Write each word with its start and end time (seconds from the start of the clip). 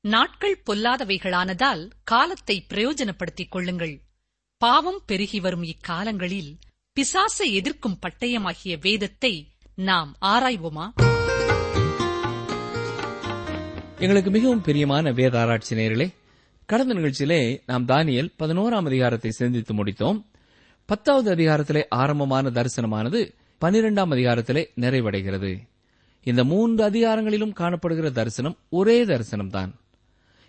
நாட்கள் 0.00 0.62
பொல்லாதவைகளானதால் 0.70 1.90
காலத்தை 2.04 2.64
பிரயோஜனப்படுத்திக் 2.68 3.48
கொள்ளுங்கள். 3.48 4.00
பாவம் 4.56 5.02
பெருகி 5.06 5.40
வரும் 5.40 5.62
இக்காலங்களில் 5.62 6.58
பிசாசை 6.96 7.52
எதிர்க்கும் 7.52 7.98
பட்டயமாகிய 8.06 8.78
வேதத்தை 8.80 9.52
நாம் 9.74 10.16
ஆராய்வோமா? 10.20 10.90
எங்களுக்கு 13.98 14.30
மிகவும் 14.30 14.60
பிரியமான 14.60 15.12
வேத 15.12 15.40
ஆராய்ச்சி 15.40 15.76
நேர்களே 15.76 16.14
கடந்த 16.66 16.94
நிகழ்ச்சியிலே 16.94 17.62
நாம் 17.66 17.88
தானியல் 17.88 18.30
பதினோராம் 18.38 18.86
அதிகாரத்தை 18.86 19.30
சிந்தித்து 19.30 19.84
முடித்தோம். 19.84 20.24
பத்தாவது 20.84 21.34
அதிகாரத்திலே 21.34 21.84
ஆரம்பமான 21.88 22.50
தரிசனமானது 22.50 23.32
பனிரெண்டாம் 23.60 24.14
அதிகாரத்திலே 24.14 24.64
நிறைவடைகிறது. 24.80 25.58
இந்த 26.22 26.44
மூன்று 26.44 26.90
அதிகாரங்களிலும் 26.90 27.54
காணப்படுகிற 27.58 28.10
தரிசனம் 28.10 28.56
ஒரே 28.68 29.04
தரிசனம்தான். 29.04 29.70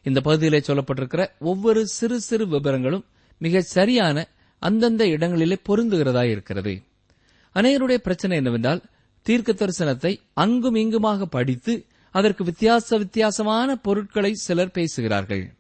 இந்த 0.03 0.21
பகுதியிலே 0.21 0.59
சொல்லப்பட்டிருக்கிற 0.59 1.27
ஒவ்வொரு 1.39 1.87
சிறு 1.87 2.19
சிறு 2.19 2.45
விவரங்களும் 2.47 3.05
மிக 3.37 3.61
சரியான 3.61 4.27
அந்தந்த 4.59 5.07
இடங்களிலே 5.07 5.57
பொருந்துகிறதா 5.69 6.23
இருக்கிறது. 6.23 6.81
அநேகருடைய 7.53 7.95
பிரச்சனை 7.95 8.37
என்னவென்றால் 8.37 8.81
தீர்க்க 9.21 9.51
தரிசனத்தை 9.51 10.19
அங்கும் 10.33 10.75
இங்குமாக 10.75 11.25
படித்து 11.25 11.85
அதற்கு 12.11 12.43
வித்தியாச 12.43 12.97
வித்தியாசமான 12.97 13.75
பொருட்களை 13.75 14.33
சிலர் 14.33 14.71
பேசுகிறார்கள். 14.71 15.53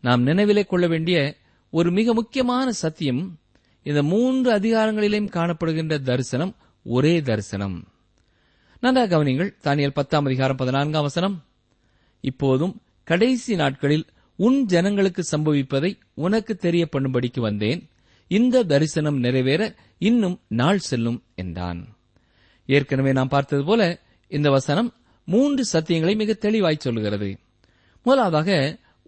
நாம் 0.00 0.26
நினைவிலே 0.26 0.66
கொள்ள 0.66 0.86
வேண்டிய 0.86 1.36
ஒரு 1.70 1.90
மிக 1.90 2.14
முக்கியமான 2.14 2.72
சத்தியம் 2.72 3.38
இந்த 3.82 4.02
மூன்று 4.02 4.58
அதிகாரங்களிலேயும் 4.58 5.32
காணப்படுகின்ற 5.32 6.02
தரிசனம் 6.02 6.56
ஒரே 6.82 7.22
தரிசனம். 7.22 7.88
நன்றாக 8.80 9.08
கவனிங்கள் 9.08 9.56
தானியல் 9.64 9.94
பத்தாம் 9.94 10.24
அதிகாரம் 10.24 10.56
பதினான்காம் 10.56 11.02
வசனம். 11.02 11.44
இப்போதும் 12.20 12.80
கடைசி 13.08 13.54
நாட்களில் 13.54 14.06
உன் 14.38 14.58
ஜனங்களுக்கு 14.64 15.22
சம்பவிப்பதை 15.30 15.90
உனக்கு 16.14 16.56
தெரிய 16.56 16.88
பண்ணும்படிக்கு 16.92 17.40
வந்தேன். 17.40 17.80
இந்த 18.30 18.62
தரிசனம் 18.62 19.18
நிறைவேற 19.18 19.62
இன்னும் 19.98 20.36
நாள் 20.60 20.78
செல்லும் 20.78 21.18
என்றான். 21.34 21.80
ஏற்கனவே 22.68 23.12
நாம் 23.12 23.32
பார்த்தது 23.34 23.64
போல 23.64 23.82
இந்த 24.30 24.48
வசனம் 24.50 24.88
மூன்று 25.24 25.62
சத்தியங்களை 25.72 26.14
மிக 26.16 26.34
தெளிவாய் 26.34 26.84
சொல்லுகிறது 26.84 27.28
முதலாவதாக 28.06 28.50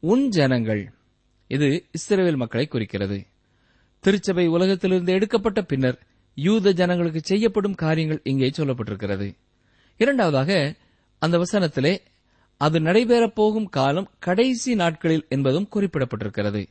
உன் 0.00 0.24
ஜனங்கள். 0.28 0.82
இது 1.46 1.68
இஸ்ரேல் 1.92 2.40
மக்களை 2.42 2.66
குறிக்கிறது. 2.66 3.18
திருச்சபை 4.04 4.46
உலகத்திலிருந்து 4.46 5.12
எடுக்கப்பட்ட 5.12 5.60
பின்னர் 5.62 5.98
யூத 6.34 6.72
ஜனங்களுக்கு 6.80 7.20
செய்யப்படும் 7.24 7.78
காரியங்கள் 7.84 8.20
இங்கே 8.24 8.50
சொல்லப்பட்டிருக்கிறது. 8.58 9.28
இரண்டாவதாக 10.00 10.50
அந்த 11.22 11.36
வசனத்திலே 11.38 11.92
அது 12.60 12.80
நடைபெறப் 12.80 13.34
போகும் 13.34 13.68
காலம் 13.68 14.10
கடைசி 14.18 14.74
நாட்களில் 14.74 15.26
என்பதும் 15.28 15.68
குறிப்பிடப்பட்டிருக்கிறது. 15.74 16.66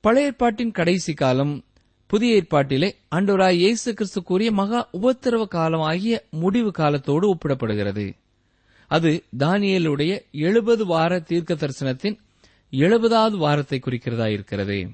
பழைய 0.00 0.26
ஏற்பாட்டின் 0.26 0.70
கடைசி 0.70 1.12
காலம் 1.14 1.64
புதிய 2.06 2.42
ஏற்பாட்டிலே 2.42 2.92
அண்டோராய் 3.14 3.60
இயேசு 3.62 3.94
கிறிஸ்து 3.94 4.22
கூறிய 4.22 4.52
மகா 4.52 4.88
உபத்திரவ 4.92 5.44
காலம் 5.48 5.80
ஆகிய 5.80 6.26
முடிவு 6.30 6.70
காலத்தோடு 6.70 7.34
ஒப்பிடப்படுகிறது. 7.34 8.06
அது 8.86 9.24
தானியலுடைய 9.38 10.12
எழுபது 10.30 10.86
வார 10.86 11.20
தீர்க்க 11.20 11.54
தரிசனத்தின் 11.54 12.18
எழுபதாவது 12.70 13.36
வாரத்தை 13.36 13.80
குறிக்கிறதா 13.84 14.26
இருக்கிறது. 14.26 14.90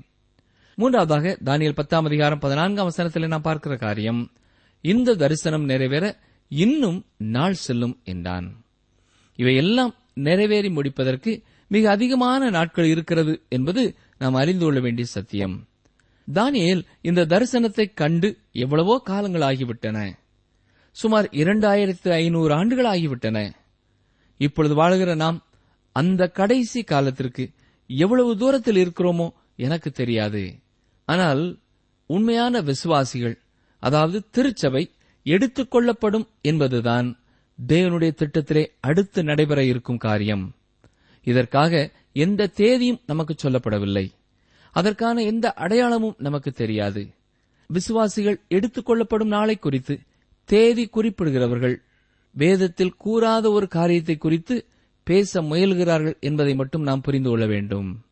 மூன்றாவதாக 0.77 1.39
தானியல் 1.45 1.75
பத்தாம் 1.75 2.05
அதிகாரம் 2.05 2.39
பதினான்காம் 2.39 2.85
வசனத்தில் 2.85 3.27
நாம் 3.27 3.41
பார்க்கிற 3.41 3.77
காரியம் 3.77 4.33
இந்த 4.81 5.15
தரிசனம் 5.15 5.65
நிறைவேற 5.65 6.19
இன்னும் 6.49 7.05
நாள் 7.17 7.55
செல்லும் 7.55 8.01
என்றான். 8.05 8.49
இவையெல்லாம் 9.39 9.95
நிறைவேறி 10.15 10.71
முடிப்பதற்கு 10.71 11.43
மிக 11.69 11.91
அதிகமான 11.91 12.51
நாட்கள் 12.51 12.85
இருக்கிறது 12.85 13.43
என்பது 13.49 13.97
நாம் 14.19 14.35
அறிந்து 14.35 14.65
கொள்ள 14.65 14.81
வேண்டிய 14.81 15.07
சத்தியம். 15.07 15.67
தானியல் 16.35 16.83
இந்த 17.03 17.25
தரிசனத்தை 17.25 17.95
கண்டு 17.95 18.39
எவ்வளவோ 18.53 18.99
காலங்கள் 18.99 19.41
ஆகிவிட்டன. 19.41 20.13
சுமார் 20.91 21.25
இரண்டாயிரத்து 21.25 22.11
ஐநூறு 22.11 22.55
ஆண்டுகள் 22.55 22.85
ஆகிவிட்டன. 22.85 23.53
இப்பொழுது 24.37 24.75
வாழ்கிற 24.75 25.15
நாம் 25.15 25.47
அந்த 25.93 26.29
கடைசி 26.29 26.83
காலத்திற்கு 26.83 27.51
எவ்வளவு 27.87 28.37
தூரத்தில் 28.37 28.77
இருக்கிறோமோ 28.77 29.31
எனக்கு 29.57 29.91
தெரியாது. 29.91 30.63
ஆனால் 31.05 31.61
உண்மையான 32.07 32.61
விசுவாசிகள் 32.61 33.39
அதாவது 33.79 34.29
திருச்சபை 34.31 34.91
எடுத்துக்கொள்ளப்படும் 35.27 36.27
என்பதுதான். 36.41 37.24
தேவனுடைய 37.69 38.11
திட்டத்திலே 38.11 38.67
அடுத்து 38.81 39.25
நடைபெற 39.25 39.65
இருக்கும் 39.65 39.97
காரியம். 39.97 40.55
இதற்காக 41.23 41.91
எந்த 42.13 42.47
தேதியும் 42.47 43.01
நமக்கு 43.07 43.35
சொல்லப்படவில்லை. 43.43 44.11
அதற்கான 44.73 45.23
எந்த 45.23 45.53
அடையாளமும் 45.53 46.15
நமக்கு 46.19 46.53
தெரியாது. 46.53 47.09
விசுவாசிகள் 47.67 48.41
எடுத்துக்கொள்ளப்படும் 48.49 49.25
நாளை 49.25 49.57
குறித்து 49.57 50.01
தேதி 50.45 50.91
குறிப்பிடுகிறவர்கள் 50.95 51.77
வேதத்தில் 52.31 52.95
கூறாத 53.05 53.49
ஒரு 53.49 53.69
காரியத்தை 53.69 54.17
குறித்து 54.17 54.67
பேச 55.03 55.43
முயல்கிறார்கள் 55.43 56.21
என்பதை 56.21 56.55
மட்டும் 56.55 56.83
நாம் 56.83 57.01
புரிந்து 57.01 57.31
கொள்ள 57.31 57.47
வேண்டும். 57.47 58.05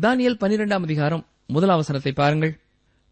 தானியல் 0.00 0.36
பனிரெண்டாம் 0.40 0.82
அதிகாரம் 0.82 1.26
முதல் 1.46 1.68
அவசரத்தை 1.68 2.12
பாருங்கள். 2.12 2.58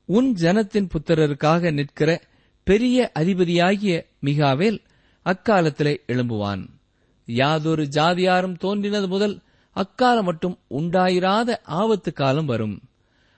உன் 0.05 0.35
ஜனத்தின் 0.35 0.89
புத்திரருக்காக 0.89 1.73
நிற்கிற 1.73 2.21
பெரிய 2.63 3.11
அதிபதியாகிய 3.15 4.07
மிகாவேல் 4.23 4.79
அக்காலத்திலே 5.31 5.95
எழும்புவான். 6.07 6.63
யாதொரு 7.27 7.85
ஜாதியாரும் 7.97 8.59
தோன்றினது 8.59 9.09
முதல் 9.09 9.37
அக்காலம் 9.77 10.23
மட்டும் 10.23 10.59
உண்டாயிராத 10.71 11.57
ஆபத்து 11.81 12.13
காலம் 12.13 12.47
வரும். 12.47 12.77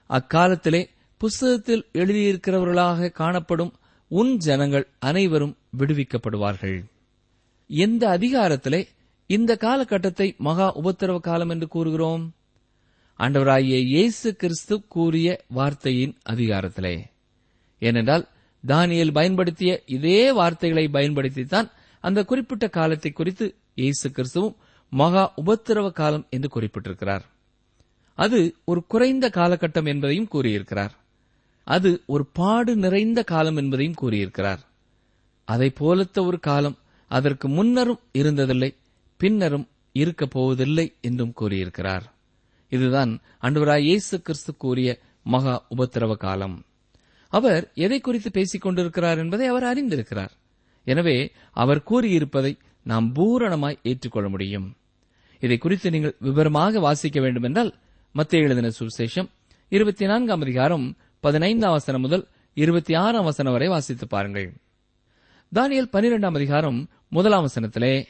அக்காலத்திலே 0.09 0.81
புஸ்தகத்தில் 1.17 1.83
எழுதியிருக்கிறவர்களாக 1.93 3.09
காணப்படும் 3.11 3.73
உன் 4.07 4.37
ஜனங்கள் 4.37 4.85
அனைவரும் 4.99 5.57
விடுவிக்கப்படுவார்கள். 5.77 6.77
எந்த 7.67 8.17
அதிகாரத்திலே 8.17 8.81
இந்த 9.29 9.51
காலகட்டத்தை 9.55 10.27
மகா 10.37 10.67
உபத்திரவ 10.75 11.19
காலம் 11.19 11.49
என்று 11.49 11.67
கூறுகிறோம்? 11.67 12.23
ஆண்டவராகிய 13.19 13.77
இயேசு 13.85 14.35
கிறிஸ்து 14.35 14.75
கூறிய 14.87 15.27
வார்த்தையின் 15.47 16.15
அதிகாரத்திலே. 16.29 16.95
ஏனென்றால் 17.81 18.25
தானியல் 18.67 19.13
பயன்படுத்திய 19.13 19.71
இதே 19.85 20.31
வார்த்தைகளை 20.31 20.85
பயன்படுத்தித்தான் 20.93 21.69
அந்த 22.01 22.25
குறிப்பிட்ட 22.25 22.67
காலத்தை 22.67 23.11
குறித்து 23.11 23.55
இயேசு 23.75 24.09
கிறிஸ்துவும் 24.09 24.55
மகா 24.89 25.33
உபத்திரவ 25.45 25.91
காலம் 25.91 26.25
என்று 26.29 26.49
குறிப்பிட்டிருக்கிறார். 26.55 27.25
அது 28.17 28.39
ஒரு 28.65 28.81
குறைந்த 28.87 29.29
காலகட்டம் 29.29 29.87
என்பதையும் 29.87 30.27
கூறியிருக்கிறார். 30.27 30.93
அது 31.67 31.89
ஒரு 32.05 32.25
பாடு 32.25 32.75
நிறைந்த 32.75 33.23
காலம் 33.23 33.55
என்பதையும் 33.55 33.99
கூறியிருக்கிறார். 34.01 34.61
அதை 35.47 35.73
போலத்த 35.79 36.25
ஒரு 36.25 36.39
காலம் 36.39 36.77
அதற்கு 37.11 37.47
முன்னரும் 37.47 38.01
இருந்ததில்லை 38.17 38.75
பின்னரும் 39.17 39.67
இருக்கப் 39.91 40.31
போவதில்லை 40.31 40.85
என்றும் 41.01 41.33
கூறியிருக்கிறார். 41.33 42.05
இதுதான் 42.69 43.11
அன்றுவராய் 43.41 43.87
இயேசு 43.89 44.21
கிறிஸ்து 44.21 44.57
கூறிய 44.57 44.99
மகா 45.23 45.55
உபத்திரவ 45.77 46.13
காலம். 46.15 46.65
அவர் 47.31 47.71
எதை 47.75 47.99
குறித்து 47.99 48.31
பேசிக் 48.31 48.61
கொண்டிருக்கிறார் 48.61 49.17
என்பதை 49.17 49.47
அவர் 49.47 49.63
அறிந்திருக்கிறார். 49.63 50.33
எனவே 50.83 51.31
அவர் 51.51 51.83
கூறியிருப்பதை 51.89 52.57
நாம் 52.83 53.13
பூரணமாய் 53.15 53.79
ஏற்றுக்கொள்ள 53.83 54.29
முடியும். 54.29 54.75
இதை 55.39 55.57
குறித்து 55.57 55.89
நீங்கள் 55.89 56.15
விவரமாக 56.19 56.79
வாசிக்க 56.79 57.19
வேண்டும் 57.21 57.43
என்றால் 57.43 57.75
மத்திய 58.11 58.43
எழுதின 58.43 58.71
சுவிசேஷம் 58.79 59.29
இருபத்தி 59.69 60.05
நான்காம் 60.05 60.41
அதிகாரம் 60.41 60.97
பதினைந்தாம் 61.19 61.71
வசனம் 61.71 62.01
முதல் 62.01 62.27
இருபத்தி 62.53 62.93
ஆறாம் 62.93 63.23
வசனம் 63.23 63.51
வரை 63.51 63.67
வாசித்து 63.67 64.07
பாருங்கள். 64.07 64.53
தானியல் 65.55 65.93
பனிரெண்டாம் 65.93 66.35
அதிகாரம் 66.35 66.89
முதலாம் 67.09 67.47
வசனத்திலே 67.47 68.05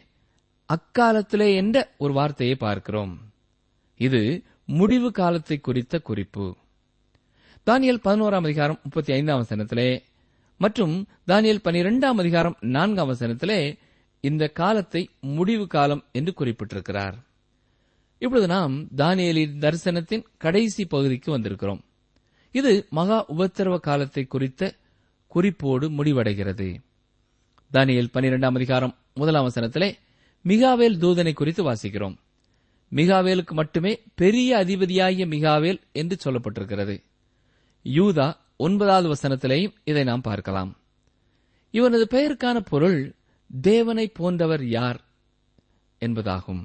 அக்காலத்திலே 0.69 1.55
என்ற 1.55 1.93
ஒரு 1.97 2.13
வார்த்தையை 2.13 2.55
பார்க்கிறோம். 2.55 3.31
இது 3.97 4.43
முடிவு 4.65 5.11
காலத்தை 5.11 5.59
குறித்த 5.59 5.99
குறிப்பு. 5.99 6.55
தானியல் 7.65 8.03
பதினோராம் 8.03 8.43
அதிகாரம் 8.43 8.79
முப்பத்தி 8.83 9.13
ஐந்தாம் 9.13 9.43
வசனத்திலே 9.43 10.03
மற்றும் 10.61 11.07
தானியல் 11.27 11.63
பனிரெண்டாம் 11.63 12.19
அதிகாரம் 12.23 12.57
நான்காம் 12.59 13.09
வசனத்திலே 13.09 13.77
இந்த 14.19 14.47
காலத்தை 14.47 15.09
முடிவு 15.21 15.67
காலம் 15.67 16.03
என்று 16.11 16.33
குறிப்பிட்டிருக்கிறார். 16.37 17.13
இப்பொழுது 18.17 18.47
நாம் 18.47 18.87
தானியலின் 18.95 19.55
தரிசனத்தின் 19.59 20.23
கடைசி 20.37 20.85
பகுதிக்கு 20.85 21.37
வந்திருக்கிறோம். 21.37 21.79
இது 22.51 22.87
மகா 22.89 23.25
உபத்திரவ 23.37 23.79
காலத்தை 23.79 24.25
குறித்த 24.25 24.75
குறிப்போடு 25.27 25.89
முடிவடைகிறது. 25.89 26.79
தானியல் 27.73 28.13
பனிரெண்டாம் 28.13 28.55
அதிகாரம் 28.55 28.95
முதலாம் 29.13 29.49
வசனத்திலே 29.49 29.93
மிகாவேல் 30.47 30.99
தூதனை 30.99 31.33
குறித்து 31.33 31.71
வாசிக்கிறோம். 31.71 32.15
மிகாவேலுக்கு 32.95 33.51
மட்டுமே 33.51 34.01
பெரிய 34.15 34.57
அதிபதியாகிய 34.57 35.25
மிகாவேல் 35.25 35.81
என்று 35.91 36.17
சொல்லப்பட்டிருக்கிறது. 36.23 37.03
யூதா 37.83 38.37
ஒன்பதாவது 38.61 39.13
வசனத்திலேயும் 39.13 39.73
இதை 39.83 40.03
நாம் 40.03 40.21
பார்க்கலாம். 40.21 40.77
இவனது 41.71 42.07
பெயருக்கான 42.09 42.59
பொருள் 42.59 43.15
தேவனை 43.61 44.07
போன்றவர் 44.07 44.65
யார் 44.65 45.01
என்பதாகும். 45.99 46.63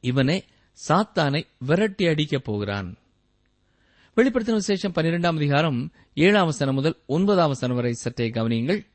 இவனே 0.00 0.44
சாத்தானை 0.88 1.46
விரட்டி 1.58 2.06
அடிக்கப் 2.06 2.44
போகிறான். 2.44 2.96
வெளிப்படுத்தின 4.16 4.52
விசேஷம் 4.52 4.92
பன்னிரெண்டாம் 4.92 5.34
அதிகாரம் 5.34 5.90
ஏழாம் 6.14 6.44
வசனம் 6.44 6.74
முதல் 6.74 7.00
ஒன்பதாம் 7.06 7.48
வசனம் 7.48 7.76
வரை 7.76 7.92
சற்றே 7.92 8.30
கவனியுங்கள். 8.30 8.86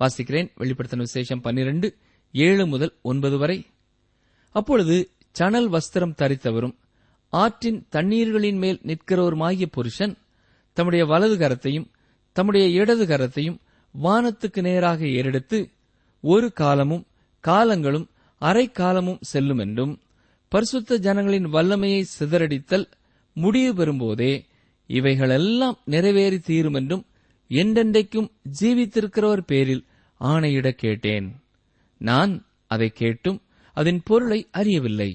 வாசிக்கிறேன். 0.00 0.50
வெளிப்படுத்தின 0.58 0.96
விசேஷம் 0.96 1.40
பன்னிரண்டு 1.40 1.96
ஏழு 2.32 2.66
முதல் 2.66 2.98
ஒன்பது 3.02 3.38
வரை. 3.38 3.66
அப்பொழுது 4.52 5.10
சணல் 5.32 5.70
வஸ்திரம் 5.70 6.14
தரித்தவரும் 6.16 6.76
ஆற்றின் 7.28 7.86
தண்ணீர்களின் 7.88 8.58
மேல் 8.58 8.80
நிற்கிறவருமாகிய 8.82 9.66
புருஷன் 9.66 10.16
தம்முடைய 10.76 11.04
வலது 11.06 11.36
கரத்தையும் 11.36 11.88
தம்முடைய 12.36 12.66
இடது 12.80 13.04
கரத்தையும் 13.06 13.58
வானத்துக்கு 13.94 14.60
நேராக 14.60 15.00
ஏறெடுத்து 15.18 15.58
ஒரு 16.24 16.52
காலமும் 16.52 17.04
காலங்களும் 17.44 18.06
அரை 18.42 18.66
காலமும் 18.70 19.20
செல்லும் 19.20 19.58
என்றும் 19.58 19.94
பரிசுத்த 20.52 20.98
ஜனங்களின் 20.98 21.48
வல்லமையை 21.52 22.02
சிதறடித்தல் 22.18 22.86
முடிவு 23.36 23.70
பெறும்போதே 23.74 24.32
இவைகளெல்லாம் 24.90 25.78
நிறைவேறி 25.84 26.38
தீரும் 26.38 26.74
என்றும் 26.74 27.04
என்றென்றைக்கும் 27.50 28.28
ஜீவித்திருக்கிறவர் 28.60 29.44
பேரில் 29.46 29.84
ஆணையிட 30.20 30.68
கேட்டேன். 30.70 31.26
நான் 32.00 32.32
அதை 32.66 32.88
கேட்டும் 32.90 33.38
அதன் 33.76 34.00
பொருளை 34.04 34.40
அறியவில்லை. 34.50 35.10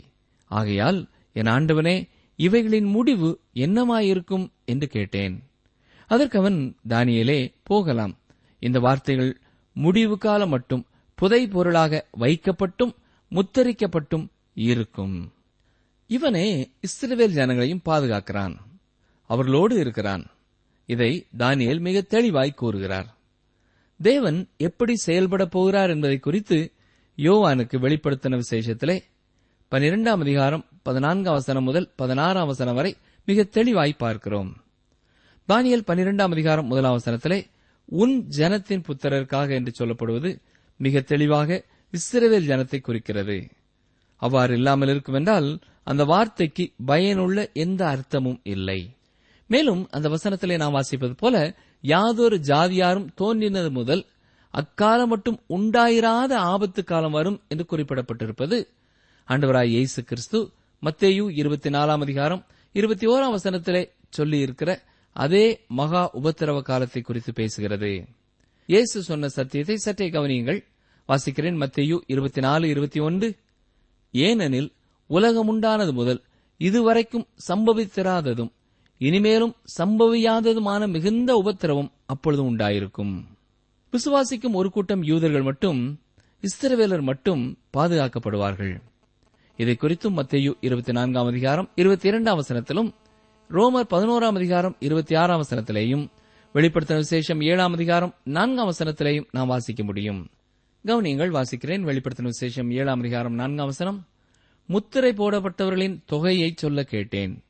ஆகையால் 0.52 1.00
என் 1.34 1.52
ஆண்டவனே 1.56 1.96
இவைகளின் 2.40 2.90
முடிவு 2.96 3.30
என்னமாயிருக்கும் 3.56 4.46
என்று 4.66 4.88
கேட்டேன். 4.88 5.36
அதற்கு 6.12 6.40
அவன் 6.40 6.76
தானியலே 6.90 7.54
போகலாம். 7.64 8.18
இந்த 8.60 8.80
வார்த்தைகள் 8.80 9.40
முடிவு 9.74 10.18
காலம் 10.18 10.50
மட்டும் 10.50 10.86
புதை 11.16 11.48
பொருளாக 11.48 12.08
வைக்கப்பட்டும் 12.20 12.96
முத்தரிக்கப்பட்டும் 13.32 14.28
இருக்கும். 14.54 15.34
இவனே 16.08 16.72
இஸ்ரவேல் 16.82 17.36
ஜனங்களையும் 17.38 17.82
பாதுகாக்கிறான். 17.86 18.58
அவர்களோடு 19.26 19.80
இருக்கிறான். 19.80 20.26
இதை 20.86 21.28
தானியல் 21.38 21.80
மிக 21.80 22.02
தெளிவாய் 22.02 22.52
கூறுகிறார். 22.52 23.18
தேவன் 24.02 24.50
எப்படி 24.58 24.96
செயல்பட 24.96 25.46
போகிறார் 25.46 25.90
என்பதை 25.90 26.20
குறித்து 26.20 26.72
யோவானுக்கு 27.18 27.80
வெளிப்படுத்தின 27.80 28.42
விசேஷத்திலே 28.42 29.00
பனிரெண்டாம் 29.72 30.20
அதிகாரம் 30.20 30.66
பதினான்காம் 30.82 31.34
வசனம் 31.34 31.64
முதல் 31.64 31.92
பதினாறாம் 31.96 32.48
வசனம் 32.48 32.76
வரை 32.76 32.98
மிக 33.26 33.44
தெளிவாய் 33.44 33.94
பார்க்கிறோம். 33.94 34.61
தானியல் 35.50 35.88
பன்னிரெண்டாம் 35.88 36.32
அதிகாரம் 36.32 36.66
முதலாம் 36.66 36.98
வசனத்திலே 36.98 37.40
உன் 37.90 38.16
ஜனத்தின் 38.38 38.84
புத்திரருக்காக 38.88 39.50
என்று 39.50 39.72
சொல்லப்படுவது 39.80 40.30
மிக 40.80 41.02
தெளிவாக 41.02 41.50
இஸ்ரவேல் 41.94 42.48
ஜனத்தை 42.48 42.80
குறிக்கிறது. 42.82 43.38
அவ்வாறு 44.22 44.54
இல்லாமல் 44.54 44.88
இருக்கும் 44.88 45.14
என்றால் 45.14 45.50
அந்த 45.84 46.04
வார்த்தைக்கு 46.04 46.66
பயனுள்ள 46.86 47.38
எந்த 47.54 47.82
அர்த்தமும் 47.86 48.40
இல்லை. 48.44 48.80
மேலும் 49.50 49.82
அந்த 49.90 50.10
வசனத்திலே 50.10 50.58
நாம் 50.58 50.76
வாசிப்பது 50.76 51.14
போல 51.14 51.36
யாதொரு 51.84 52.38
ஜாதியாரும் 52.42 53.10
தோன்றினது 53.16 53.72
முதல் 53.72 54.04
அக்காலம் 54.54 55.08
மட்டும் 55.08 55.40
உண்டாயிராத 55.48 56.34
ஆபத்து 56.54 56.84
காலம் 56.84 57.12
வரும் 57.12 57.42
என்று 57.48 57.66
குறிப்பிடப்பட்டிருப்பது 57.66 58.58
ஆண்டவராய் 59.28 59.74
இயேசு 59.76 60.04
கிறிஸ்து 60.04 60.40
மத்தேயு 60.84 61.26
இருபத்தி 61.34 61.70
நாலாம் 61.70 62.02
அதிகாரம் 62.02 62.42
இருபத்தி 62.76 63.06
ஓராம் 63.08 63.36
வசனத்திலே 63.38 63.84
சொல்லியிருக்கிற 64.10 64.70
அதே 65.14 65.62
மகா 65.68 66.10
உபத்திரவ 66.14 66.62
காலத்தை 66.62 67.02
குறித்து 67.02 67.32
பேசுகிறது. 67.32 68.08
இயேசு 68.66 69.02
சொன்ன 69.02 69.28
சத்தியத்தை 69.28 69.78
சற்றே 69.78 70.10
கவனியுங்கள். 70.10 70.64
வாசிக்கிறேன் 71.08 71.58
மத்தியு 71.58 72.00
இருபத்தி 72.08 72.42
நாலு 72.42 72.70
இருபத்தி 72.70 73.00
ஒன்று 73.00 73.36
ஏனெனில் 74.12 74.74
உலகமுண்டானது 75.10 75.94
முதல் 75.94 76.22
இதுவரைக்கும் 76.58 77.28
சம்பவித்திராததும் 77.48 78.52
இனிமேலும் 78.98 79.56
சம்பவியாததுமான 79.78 80.88
மிகுந்த 80.88 81.36
உபத்திரவம் 81.36 81.92
அப்பொழுது 82.06 82.56
உண்டாயிருக்கும். 82.56 83.24
விசுவாசிக்கும் 83.92 84.52
ஒரு 84.52 84.72
கூட்டம் 84.72 85.04
யூதர்கள் 85.04 85.42
மட்டும் 85.42 86.02
இஸ்திரவேலர் 86.42 87.02
மட்டும் 87.02 87.58
பாதுகாக்கப்படுவார்கள். 87.78 88.82
இதை 89.58 89.78
குறித்தும் 89.82 90.18
மத்தியு 90.18 90.54
இருபத்தி 90.62 90.92
நான்காம் 90.92 91.28
அதிகாரம் 91.28 91.70
இருபத்தி 91.76 92.08
இரண்டாம் 92.08 92.42
வசனத்திலும் 92.42 92.94
ரோமர் 93.52 93.88
பதினோராம் 93.90 94.36
அதிகாரம் 94.36 94.76
இருபத்தி 94.80 95.16
ஆறாம் 95.16 95.44
வசனத்திலேயும் 95.44 96.08
வெளிப்படுத்தின 96.54 96.96
விசேஷம் 96.96 97.42
ஏழாம் 97.42 97.74
அதிகாரம் 97.74 98.16
நான்காம் 98.24 98.72
வசனத்திலேயும் 98.72 99.28
நாம் 99.32 99.48
வாசிக்க 99.48 99.84
முடியும். 99.84 100.30
கவனியங்கள் 100.86 101.32
வாசிக்கிறேன் 101.32 101.84
வெளிப்படுத்தின 101.84 102.24
விசேஷம் 102.24 102.72
ஏழாம் 102.72 103.00
அதிகாரம் 103.00 103.34
நான்காம் 103.34 103.66
வசனம். 103.66 104.08
முத்திரை 104.66 105.12
போடப்பட்டவர்களின் 105.12 106.04
தொகையை 106.06 106.54
சொல்ல 106.56 106.84
கேட்டேன். 106.84 107.44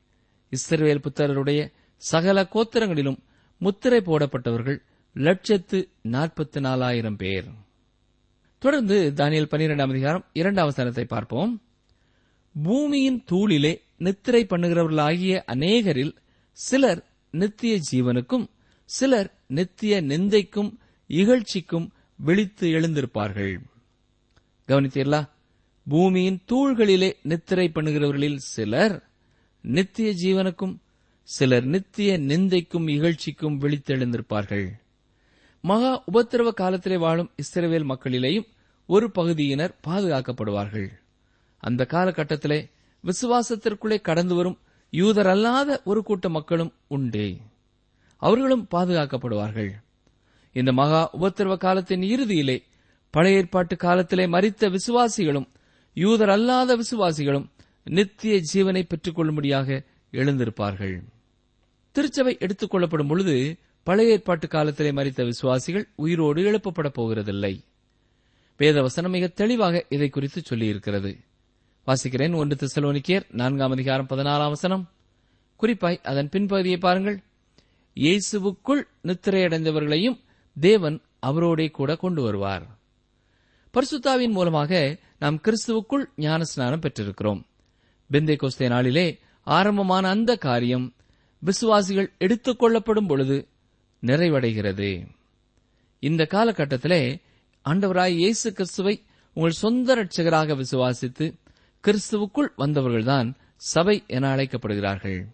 இஸ்ரவேல் 0.50 0.98
புத்தருடைய 0.98 1.70
சகல 1.96 2.48
கோத்திரங்களிலும் 2.54 3.18
முத்திரை 3.58 4.00
போடப்பட்டவர்கள் 4.00 4.78
லட்சத்து 5.14 5.88
நாற்பத்தி 6.08 6.60
நாலாயிரம் 6.60 7.16
பேர். 7.16 7.46
தொடர்ந்து 8.58 9.12
தானியல் 9.16 9.48
பன்னிரெண்டாம் 9.50 9.90
அதிகாரம் 9.90 10.24
இரண்டாம் 10.32 10.64
வசனத்தை 10.64 11.04
பார்ப்போம். 11.04 11.62
பூமியின் 12.62 13.24
தூளிலே 13.30 13.80
நித்திரை 14.04 14.42
பண்ணுகிறவர்களாகிய 14.50 15.34
அநேகரில் 15.46 16.14
சிலர் 16.58 17.02
நித்திய 17.34 17.74
ஜீவனுக்கும் 17.90 18.46
சிலர் 18.90 19.30
நித்திய 19.48 19.94
நிந்தைக்கும் 20.02 20.70
இகழ்ச்சிக்கும் 21.08 21.86
விழித்து 22.16 22.66
எழுந்திருப்பார்கள். 22.68 23.54
கவனித்தீர்களா? 24.68 25.20
பூமியின் 25.86 26.38
தூள்களிலே 26.52 27.10
நித்திரை 27.22 27.66
பண்ணுகிறவர்களில் 27.74 28.38
சிலர் 28.52 28.96
நித்திய 29.64 30.10
ஜீவனுக்கும் 30.22 30.74
சிலர் 31.28 31.66
நித்திய 31.74 32.10
நிந்தைக்கும் 32.30 32.86
இகழ்ச்சிக்கும் 32.96 33.58
விழித்தெழுந்திருப்பார்கள் 33.62 34.66
மகா 35.64 35.90
உபத்திரவ 36.12 36.50
காலத்திலே 36.54 36.96
வாழும் 36.96 37.30
இஸ்ரவேல் 37.42 37.90
மக்களிலேயும் 37.92 38.48
ஒரு 38.86 39.06
பகுதியினர் 39.10 39.74
பாதுகாக்கப்படுவார்கள். 39.86 40.88
அந்த 41.62 41.86
காலகட்டத்திலே 41.90 42.58
விசுவாசத்திற்குள்ளே 43.06 44.00
கடந்து 44.00 44.34
வரும் 44.34 44.58
யூதர் 44.90 45.26
அல்லாத 45.26 45.80
ஒரு 45.84 46.02
கூட்ட 46.02 46.28
மக்களும் 46.28 46.72
உண்டே. 46.86 47.40
அவர்களும் 48.16 48.66
பாதுகாக்கப்படுவார்கள். 48.70 49.70
இந்த 50.52 50.72
மகா 50.72 51.10
உபத்திரவ 51.20 51.56
காலத்தின் 51.56 52.00
இறுதியிலே 52.00 52.62
பழைய 53.10 53.38
ஏற்பாட்டு 53.38 53.76
காலத்திலே 53.76 54.26
மறித்த 54.26 54.76
விசுவாசிகளும் 54.76 55.46
யூதர் 55.94 56.28
அல்லாத 56.28 56.76
விசுவாசிகளும் 56.76 57.50
நித்திய 57.84 58.40
ஜீவனை 58.52 58.82
பெற்றுக் 58.88 59.14
கொள்ளும்படியாக 59.14 59.82
எழுந்திருப்பார்கள். 60.12 61.02
திருச்சபை 61.92 62.36
எடுத்துக் 62.40 62.70
கொள்ளப்படும் 62.70 63.06
பொழுது 63.06 63.56
பழைய 63.82 64.12
ஏற்பாட்டு 64.12 64.48
காலத்திலே 64.48 64.92
மறித்த 64.92 65.24
விசுவாசிகள் 65.24 65.88
உயிரோடு 65.94 66.42
எழுப்பப்பட 66.42 66.92
போகிறதில்லை. 66.98 67.64
வேதவசனம் 68.58 69.08
மிக 69.08 69.26
தெளிவாக 69.26 69.84
இதை 69.88 70.08
குறித்து 70.08 70.42
சொல்லியிருக்கிறது. 70.48 71.18
வாசிக்கிறேன். 71.86 72.34
ஒன்று 72.34 72.56
திசலோனிக்கேர் 72.56 73.22
நான்காம் 73.30 73.70
அதிகாரம் 73.70 74.06
பதினாறாம் 74.06 74.48
வசனம். 74.48 74.90
குறிப்பாய் 75.56 76.00
அதன் 76.02 76.28
பின்பகுதியை 76.32 76.78
பாருங்கள். 76.78 77.22
இயேசுவுக்குள் 77.94 78.82
நித்திரையடைந்தவர்களையும் 79.02 80.20
தேவன் 80.60 81.02
அவரோடே 81.26 81.70
கூட 81.70 81.96
கொண்டு 81.96 82.22
வருவார். 82.22 82.78
பரிசுத்தாவின் 83.74 84.30
மூலமாக 84.30 84.96
நாம் 85.18 85.40
கிறிஸ்துவுக்குள் 85.40 86.04
ஞானஸ்நானம் 86.16 86.80
பெற்றிருக்கிறோம். 86.80 87.42
பிந்தை 88.12 88.36
கோஸ்தே 88.36 88.68
நாளிலே 88.68 89.18
ஆரம்பமான 89.42 90.08
அந்த 90.08 90.36
காரியம் 90.36 90.94
விசுவாசிகள் 91.38 92.12
எடுத்துக் 92.18 92.58
கொள்ளப்படும் 92.58 93.06
பொழுது 93.06 93.48
நிறைவடைகிறது. 94.06 95.06
இந்த 95.98 96.26
காலகட்டத்திலே 96.30 97.22
ஆண்டவராய் 97.64 98.14
இயேசு 98.14 98.52
கிறிஸ்துவை 98.52 99.02
உங்கள் 99.34 99.50
சொந்த 99.50 99.94
ரட்சகராக 99.94 100.54
விசுவாசித்து 100.54 101.40
கிறிஸ்துவுக்குள் 101.86 102.48
வந்தவர்கள்தான் 102.58 103.34
சபை 103.56 104.04
என 104.06 104.36
அழைக்கப்படுகிறார்கள். 104.36 105.24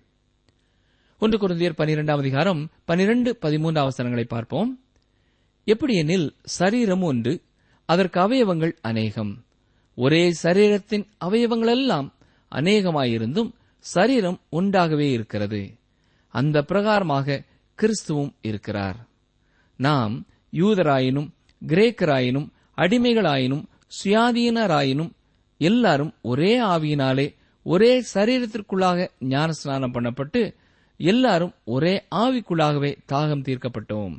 ஒன்று 1.19 1.39
குருந்தியர் 1.39 1.79
பனிரெண்டாம் 1.79 2.19
அதிகாரம் 2.19 2.69
பனிரெண்டு 2.85 3.37
பதிமூன்று 3.37 3.81
அவசரங்களை 3.81 4.25
பார்ப்போம். 4.25 4.81
எப்படியெனில் 5.65 6.35
சரீரம் 6.43 7.03
ஒன்று 7.03 7.43
அதற்கு 7.85 8.21
அவயவங்கள் 8.21 8.73
அநேகம். 8.81 9.45
ஒரே 9.95 10.35
சரீரத்தின் 10.43 11.07
அவயவங்களெல்லாம் 11.25 12.13
அநேகமாயிருந்தும் 12.51 13.53
சரீரம் 13.79 14.41
உண்டாகவே 14.53 15.11
இருக்கிறது. 15.11 15.79
அந்த 16.29 16.65
பிரகாரமாக 16.69 17.45
கிறிஸ்துவும் 17.79 18.33
இருக்கிறார். 18.41 19.07
நாம் 19.77 20.27
யூதராயினும் 20.53 21.31
கிரேக்கராயினும் 21.67 22.49
அடிமைகளாயினும் 22.77 23.65
சுயாதீனராயினும் 24.05 25.11
எல்லாரும் 25.59 26.15
ஒரே 26.23 26.61
ஆவியினாலே 26.63 27.35
ஒரே 27.63 28.05
சரீரத்திற்குள்ளாக 28.15 29.09
ஞானஸ்நானம் 29.21 29.95
பண்ணப்பட்டு 29.95 30.55
எல்லாரும் 30.97 31.55
ஒரே 31.65 32.03
ஆவிக்குள்ளாகவே 32.15 32.97
தாகம் 33.13 33.45
தீர்க்கப்பட்டோம். 33.45 34.15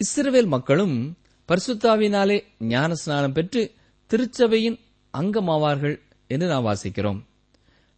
இஸ்ரவேல் 0.00 0.46
மக்களும் 0.46 1.16
பரிசுத்தாவினாலே 1.48 2.44
ஞானஸ்நானம் 2.60 3.32
பெற்று 3.32 3.74
திருச்சபையின் 4.10 4.78
அங்கமாவார்கள் 5.14 6.00
என்று 6.26 6.46
நாம் 6.46 6.66
வாசிக்கிறோம். 6.66 7.20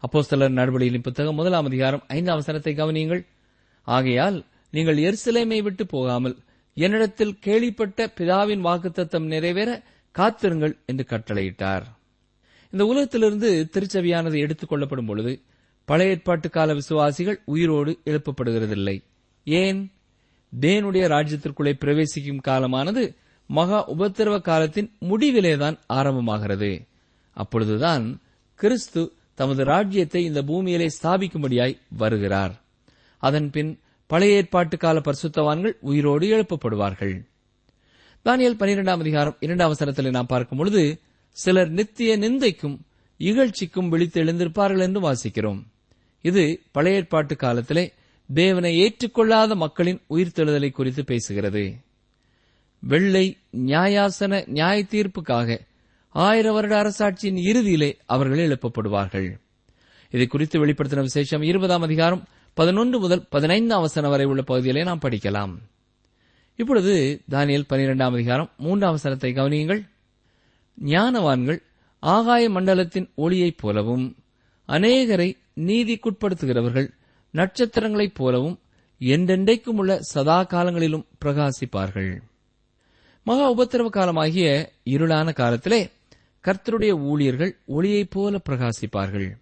அப்போஸ்தலர் 0.03 0.59
நடவடிக்கையின் 0.59 1.01
புத்தகம் 1.01 1.35
முதலாம் 1.35 1.65
அதிகாரம் 1.65 2.05
ஐந்தாம் 2.09 2.37
வசனத்தை 2.37 2.75
கவனியுங்கள். 2.75 3.27
ஆகையால் 3.83 4.45
நீங்கள் 4.71 4.97
எருசலேமை 4.97 5.63
விட்டு 5.63 5.87
போகாமல் 5.87 6.37
என்னிடத்தில் 6.75 7.39
கேள்விப்பட்ட 7.39 8.13
பிதாவின் 8.19 8.65
வாக்குத்தத்தம் 8.65 9.27
நிறைவேற 9.27 9.83
காத்திருங்கள் 10.13 10.79
என்று 10.87 11.07
கட்டளையிட்டார். 11.09 11.85
இந்த 12.75 12.87
உலகத்திலிருந்து 12.87 13.69
திருச்சபையானது 13.73 14.39
எடுத்துக் 14.39 14.69
கொள்ளப்படும் 14.69 15.07
பொழுது 15.07 15.41
பழைய 15.85 16.13
ஏற்பாட்டு 16.13 16.51
கால 16.51 16.75
விசுவாசிகள் 16.75 17.43
உயிரோடு 17.45 17.99
எழுப்பப்படுகிறதில்லை. 18.05 19.05
ஏன்? 19.45 19.93
தேனுடைய 20.61 21.09
ராஜ்யத்திற்குள்ளே 21.09 21.73
பிரவேசிக்கும் 21.73 22.41
காலமானது 22.41 23.15
மகா 23.47 23.91
உபத்திரவ 23.93 24.41
காலத்தின் 24.41 24.93
முடிவிலேதான் 24.99 25.79
ஆரம்பமாகிறது. 25.93 26.89
அப்பொழுதுதான் 27.31 28.21
கிறிஸ்து 28.55 29.13
தமது 29.35 29.65
ராஜ்யத்தை 29.65 30.25
இந்த 30.25 30.43
பூமியிலே 30.43 30.89
ஸ்தாபிக்கும்படியாய் 31.03 31.79
வருகிறார். 31.97 32.63
அதன்பின் 33.19 33.79
பழைய 34.07 34.35
ஏற்பாட்டு 34.35 34.77
கால 34.77 35.01
பரிசுத்தவான்கள் 35.01 35.77
உயிரோடு 35.81 36.27
எழுப்பப்படுவார்கள். 36.27 37.25
தானியல் 38.25 38.59
பனிரெண்டாம் 38.59 38.99
அதிகாரம் 38.99 39.37
இரண்டாம் 39.41 39.67
அவசரத்தில் 39.67 40.11
நாம் 40.11 40.27
பார்க்கும் 40.27 40.59
பொழுது 40.59 41.01
சிலர் 41.35 41.71
நித்திய 41.71 42.19
நிந்தைக்கும் 42.19 42.77
இகழ்ச்சிக்கும் 43.19 43.89
விழித்து 43.89 44.25
எழுந்திருப்பார்கள் 44.25 44.81
என்று 44.81 45.01
வாசிக்கிறோம். 45.07 45.61
இது 46.23 46.43
பழைய 46.73 46.99
ஏற்பாட்டு 46.99 47.37
காலத்திலே 47.37 47.93
தேவனை 48.35 48.73
ஏற்றுக்கொள்ளாத 48.77 49.55
மக்களின் 49.55 50.01
உயிர்த்தெழுதலை 50.11 50.71
குறித்து 50.71 51.03
பேசுகிறது. 51.03 51.65
வெள்ளை 52.79 53.37
நியாயாசன 53.57 54.47
நியாய 54.47 54.87
தீர்ப்புக்காக 54.91 55.59
ஆயிர 56.09 56.53
வருட 56.53 56.75
அரசாட்சியின் 56.83 57.41
இறுதியிலே 57.51 57.91
அவர்கள் 58.07 58.43
எழுப்பப்படுவார்கள். 58.49 59.29
இதை 60.11 60.27
குறித்து 60.27 60.67
வெளிப்படுத்தின 60.67 61.01
விசேஷம் 61.01 61.43
இருபதாம் 61.43 61.83
அதிகாரம் 61.83 62.25
பதினொன்று 62.55 63.01
முதல் 63.01 63.27
பதினைந்தாம் 63.29 63.81
வசனம் 63.81 64.11
வரை 64.11 64.27
உள்ள 64.27 64.43
பகுதியிலே 64.43 64.85
நாம் 64.85 65.01
படிக்கலாம். 65.01 65.55
இப்பொழுது 66.57 67.23
தானியல் 67.31 67.69
பனிரெண்டாம் 67.69 68.15
அதிகாரம் 68.19 68.51
மூன்றாம் 68.57 68.91
வசனத்தை 68.91 69.33
கவனியுங்கள். 69.33 69.83
ஞானவான்கள் 70.81 71.63
ஆகாய 71.99 72.51
மண்டலத்தின் 72.51 73.11
ஒளியைப் 73.17 73.59
போலவும் 73.59 74.17
அநேகரை 74.69 75.37
நீதிக்குட்படுத்துகிறவர்கள் 75.57 76.89
நட்சத்திரங்களைப் 77.33 78.15
போலவும் 78.15 78.59
என்றென்றைக்கும் 79.01 79.77
உள்ள 79.77 79.99
சதா 80.01 80.43
காலங்களிலும் 80.43 81.07
பிரகாசிப்பார்கள். 81.25 82.21
மகா 83.23 83.57
உபத்திரவ 83.57 83.89
காலமாகிய 83.89 84.69
இருளான 84.85 85.33
காலத்திலே 85.33 85.91
கர்த்தருடைய 86.45 86.91
ஊழியர்கள் 86.91 87.59
ஒளியைப் 87.67 88.11
போல 88.11 88.41
பிரகாசிப்பார்கள். 88.51 89.37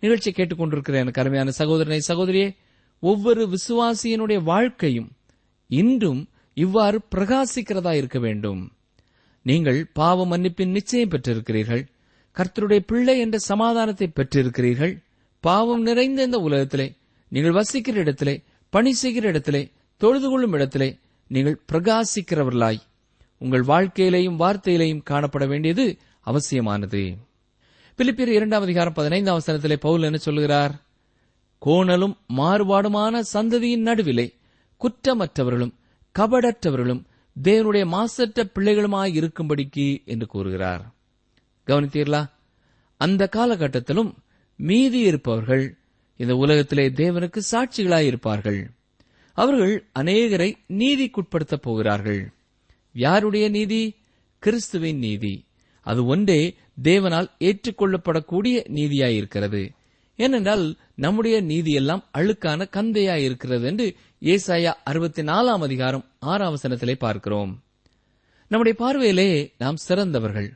நிகழ்ச்சி 0.00 0.30
கேட்டுக்கொண்டிருக்கிற 0.30 0.94
எனக்கு 0.94 1.20
அருமையான 1.20 1.50
சகோதரனை 1.50 2.00
சகோதரியே 2.08 2.56
ஒவ்வொரு 2.98 3.48
விசுவாசியினுடைய 3.48 4.42
வாழ்க்கையும் 4.42 5.10
இன்றும் 5.66 6.28
இவ்வாறு 6.54 7.00
பிரகாசிக்கிறதா 7.14 7.92
இருக்க 7.92 8.18
வேண்டும். 8.18 8.75
நீங்கள் 9.48 9.80
பாவ 9.98 10.26
மன்னிப்பின் 10.26 10.74
நிச்சயம் 10.76 11.10
பெற்றிருக்கிறீர்கள். 11.10 11.82
கர்த்தருடைய 12.36 12.80
பிள்ளை 12.90 13.14
என்ற 13.18 13.36
சமாதானத்தை 13.50 14.06
பெற்றிருக்கிறீர்கள். 14.08 14.94
பாவம் 15.44 15.82
நிறைந்த 15.82 16.20
இந்த 16.22 16.38
உலகத்திலே 16.38 16.86
நீங்கள் 17.32 17.56
வசிக்கிற 17.58 17.98
இடத்திலே 17.98 18.34
பணி 18.72 18.92
செய்கிற 18.92 19.28
இடத்திலே 19.28 19.62
தொழுது 20.00 20.28
கொள்ளும் 20.28 20.52
இடத்திலே 20.52 20.88
நீங்கள் 21.30 21.60
பிரகாசிக்கிறவர்களாய். 21.72 22.80
உங்கள் 23.38 23.64
வாழ்க்கையிலேயும் 23.64 24.40
வார்த்தையிலேயும் 24.42 25.06
காணப்பட 25.10 25.44
வேண்டியது 25.46 25.86
அவசியமானது. 26.26 27.02
பிலிப்பியர் 27.98 28.36
இரண்டாம் 28.38 28.62
அதிகாரம் 28.62 28.92
பதினைந்தாம் 28.92 29.38
அவசரத்திலே 29.38 29.76
பவுல் 29.76 30.02
என்ன 30.02 30.18
சொல்கிறார் 30.18 30.74
கோணலும் 31.62 32.16
மாறுபாடுமான 32.36 33.22
சந்ததியின் 33.34 33.86
நடுவிலே 33.88 34.26
குற்றமற்றவர்களும் 34.80 35.76
கபடற்றவர்களும் 36.14 37.02
தேவனுடைய 37.42 37.86
மாசற்ற 37.86 38.44
பிள்ளைகளுமாய் 38.54 39.12
இருக்கும்படிக்கு 39.14 40.04
என்று 40.04 40.26
கூறுகிறார். 40.26 40.94
கவனித்தீர்களா? 41.66 42.30
அந்த 42.96 43.28
காலகட்டத்திலும் 43.36 44.14
மீதி 44.56 44.98
இருப்பவர்கள் 44.98 45.76
இந்த 46.16 46.36
உலகத்திலே 46.36 46.88
தேவனுக்கு 46.88 47.40
சாட்சிகளாய் 47.50 48.06
இருப்பார்கள். 48.06 48.70
அவர்கள் 49.32 49.84
அநேகரை 49.98 50.54
நீதிக்குட்படுத்தப் 50.68 51.62
போகிறார்கள். 51.62 52.32
யாருடைய 52.92 53.48
நீதி? 53.48 53.96
கிறிஸ்துவின் 54.38 54.98
நீதி. 54.98 55.44
அது 55.80 56.04
ஒன்றே 56.04 56.54
தேவனால் 56.82 57.30
ஏற்றுக்கொள்ளப்படக்கூடிய 57.38 58.64
நீதியாயிருக்கிறது 58.74 59.70
ஏனென்றால் 60.16 60.76
நம்முடைய 60.94 61.42
நீதியெல்லாம் 61.42 62.04
அழுக்கான 62.14 62.68
கந்தையாயிருக்கிறது 62.72 63.64
என்று 63.64 63.96
ஏசாயா 64.22 64.72
அறுபத்தி 64.84 65.22
நாலாம் 65.22 65.62
அதிகாரம் 65.62 66.04
ஆறாம் 66.18 66.54
வசனத்திலே 66.54 66.94
பார்க்கிறோம். 66.98 67.62
நம்முடைய 68.50 68.74
பார்வையிலே 68.78 69.54
நாம் 69.58 69.76
சிறந்தவர்கள். 69.76 70.48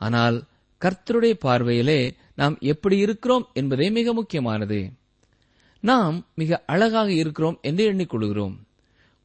ஆனால் 0.00 0.36
கர்த்தருடைய 0.82 1.34
பார்வையிலே 1.40 2.14
நாம் 2.34 2.56
எப்படி 2.60 2.96
இருக்கிறோம் 2.98 3.48
என்பதே 3.52 3.90
மிக 3.90 4.12
முக்கியமானது. 4.12 4.92
நாம் 5.80 6.26
மிக 6.34 6.62
அழகாக 6.66 7.12
இருக்கிறோம் 7.12 7.58
என்று 7.62 7.84
எண்ணிக்கொள்கிறோம். 7.92 8.54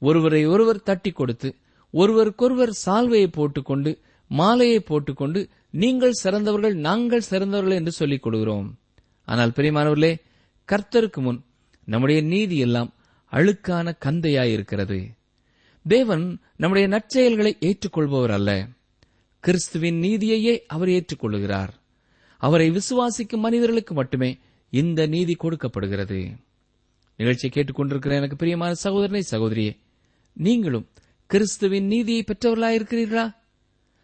ஒருவரை 0.02 0.46
ஒருவர் 0.46 0.84
தட்டி 0.84 1.12
கொடுத்து 1.12 1.56
ஒருவருக்கொருவர் 1.94 2.74
சால்வையை 2.86 3.28
போட்டுக்கொண்டு 3.28 3.92
மாலையை 4.32 4.80
போட்டுக்கொண்டு 4.80 5.50
நீங்கள் 5.70 6.20
சிறந்தவர்கள் 6.24 6.76
நாங்கள் 6.88 7.22
சிறந்தவர்கள் 7.22 7.76
என்று 7.76 7.92
சொல்லிக் 7.92 8.22
கொள்கிறோம் 8.22 8.68
ஆனால் 9.28 9.50
பிரியமானவர்களே 9.50 10.14
கர்த்தருக்கு 10.70 11.22
முன் 11.22 11.40
நம்முடைய 11.88 12.22
நீதி 12.22 12.58
எல்லாம் 12.58 12.94
அழுக்கான 13.36 13.88
கந்தையாயிருக்கிறது. 14.06 15.00
தேவன் 15.86 16.26
நம்முடைய 16.56 16.88
நற்செயல்களை 16.88 17.54
ஏற்றுக்கொள்பவர் 17.60 18.32
அல்ல. 18.32 18.52
கிறிஸ்துவின் 19.44 20.02
நீதியையே 20.02 20.54
அவர் 20.68 20.88
ஏற்றுக்கொள்கிறார் 20.88 21.72
அவரை 22.42 22.68
விசுவாசிக்கும் 22.70 23.44
மனிதர்களுக்கு 23.46 23.94
மட்டுமே 23.94 24.30
இந்த 24.74 25.06
நீதி 25.06 25.34
கொடுக்கப்படுகிறது. 25.34 26.20
நிகழ்ச்சியை 27.20 27.52
கேட்டுக்கொண்டிருக்கிற 27.54 28.12
எனக்கு 28.12 28.36
பிரியமான 28.36 28.74
சகோதரனை 28.74 29.24
சகோதரியே 29.32 29.74
நீங்களும் 30.34 30.88
கிறிஸ்துவின் 31.30 31.86
நீதியை 31.86 32.24
பெற்றவர்களாயிருக்கிறீர்களா? 32.24 33.26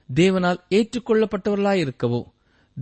தேவனால் 0.09 0.59
ஏற்றுக்கொள்ளப்பட்டவர்களாயிருக்கவோ 0.69 2.21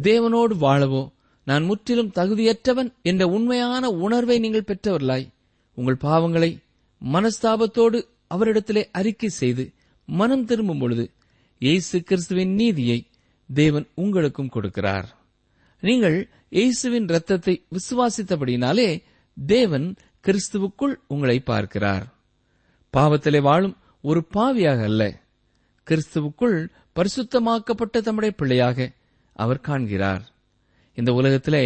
தேவனோடு 0.02 0.56
வாழவோ 0.62 1.04
நான் 1.46 1.64
முற்றிலும் 1.64 2.12
தகுதியற்றவன் 2.16 2.90
என்ற 3.02 3.28
உண்மையான 3.28 3.90
உணர்வை 3.90 4.40
நீங்கள் 4.40 4.68
பெற்றவர்களாய் 4.68 5.28
உங்கள் 5.80 6.04
பாவங்களை 6.08 6.52
மனஸ்தாபத்தோடு 7.02 8.00
அவரிடத்திலே 8.36 8.84
அறிக்கை 8.92 9.30
செய்து 9.30 9.74
மனம் 10.06 10.46
திரும்பும் 10.46 10.80
பொழுது 10.80 11.12
இயேசு 11.58 12.04
கிறிஸ்துவின் 12.04 12.54
நீதியை 12.54 13.00
தேவன் 13.50 13.86
உங்களுக்கும் 13.96 14.52
கொடுக்கிறார். 14.54 15.08
நீங்கள் 15.80 16.30
இயேசுவின் 16.50 17.08
ரத்தத்தை 17.08 17.66
விசுவாசித்தபடினாலே 17.76 19.04
தேவன் 19.38 19.96
கிறிஸ்துவுக்குள் 20.26 20.96
உங்களை 21.08 21.40
பார்க்கிறார். 21.40 22.06
பாவத்திலே 22.94 23.42
வாழும் 23.42 23.78
ஒரு 24.02 24.22
பாவியாக 24.34 24.84
அல்ல. 24.84 25.04
கிறிஸ்துவுக்குள் 25.88 26.58
பரிசுத்தமாக்கப்பட்ட 26.96 28.02
தம்முடைய 28.02 28.36
பிள்ளையாக 28.36 28.92
அவர் 29.36 29.60
காண்கிறார். 29.60 30.24
இந்த 30.94 31.14
உலகத்திலே 31.14 31.64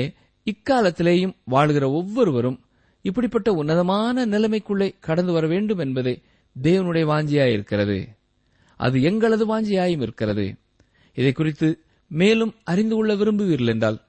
இக்காலத்திலேயும் 0.47 1.35
வாழ்கிற 1.43 1.85
ஒவ்வொருவரும் 1.89 2.59
இப்படிப்பட்ட 3.05 3.49
உன்னதமான 3.51 4.25
நிலைமைக்குள்ளே 4.25 4.89
கடந்து 4.99 5.31
வர 5.31 5.47
வேண்டும் 5.47 5.77
என்பதே 5.77 6.13
தேவனுடைய 6.55 7.05
வாஞ்சியாயிருக்கிறது 7.11 7.97
அது 8.79 8.97
எங்களது 9.01 9.43
வாஞ்சியாயும் 9.49 10.03
இருக்கிறது. 10.05 10.45
இதை 11.17 11.31
குறித்து 11.31 11.67
மேலும் 12.11 12.53
அறிந்து 12.63 12.95
கொள்ள 12.95 13.15
விரும்புவீர்கள் 13.15 13.71
என்றால் 13.73 13.99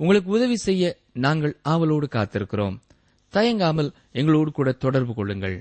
உங்களுக்கு 0.00 0.30
உதவி 0.30 0.56
செய்ய 0.56 0.84
நாங்கள் 1.14 1.54
ஆவலோடு 1.62 2.06
காத்திருக்கிறோம். 2.12 2.76
தயங்காமல் 3.32 3.90
எங்களோடு 4.12 4.50
கூட 4.50 4.72
தொடர்பு 4.72 5.14
கொள்ளுங்கள். 5.14 5.56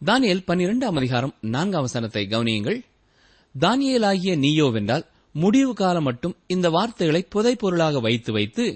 தானியல் 0.00 0.46
பன்னிரெண்டாம் 0.46 0.98
அதிகாரம் 1.00 1.34
நான்காம் 1.40 1.80
வசனத்தை 1.80 2.22
கவனியுங்கள். 2.26 2.78
தானியலாகிய 3.54 4.34
நீயோவென்றால் 4.44 5.06
முடிவு 5.34 5.72
காலம் 5.74 6.02
மட்டும் 6.02 6.36
இந்த 6.46 6.70
வார்த்தைகளை 6.70 7.22
புதைப்பொருளாக 7.34 8.00
வைத்து 8.00 8.32
வைத்து 8.32 8.66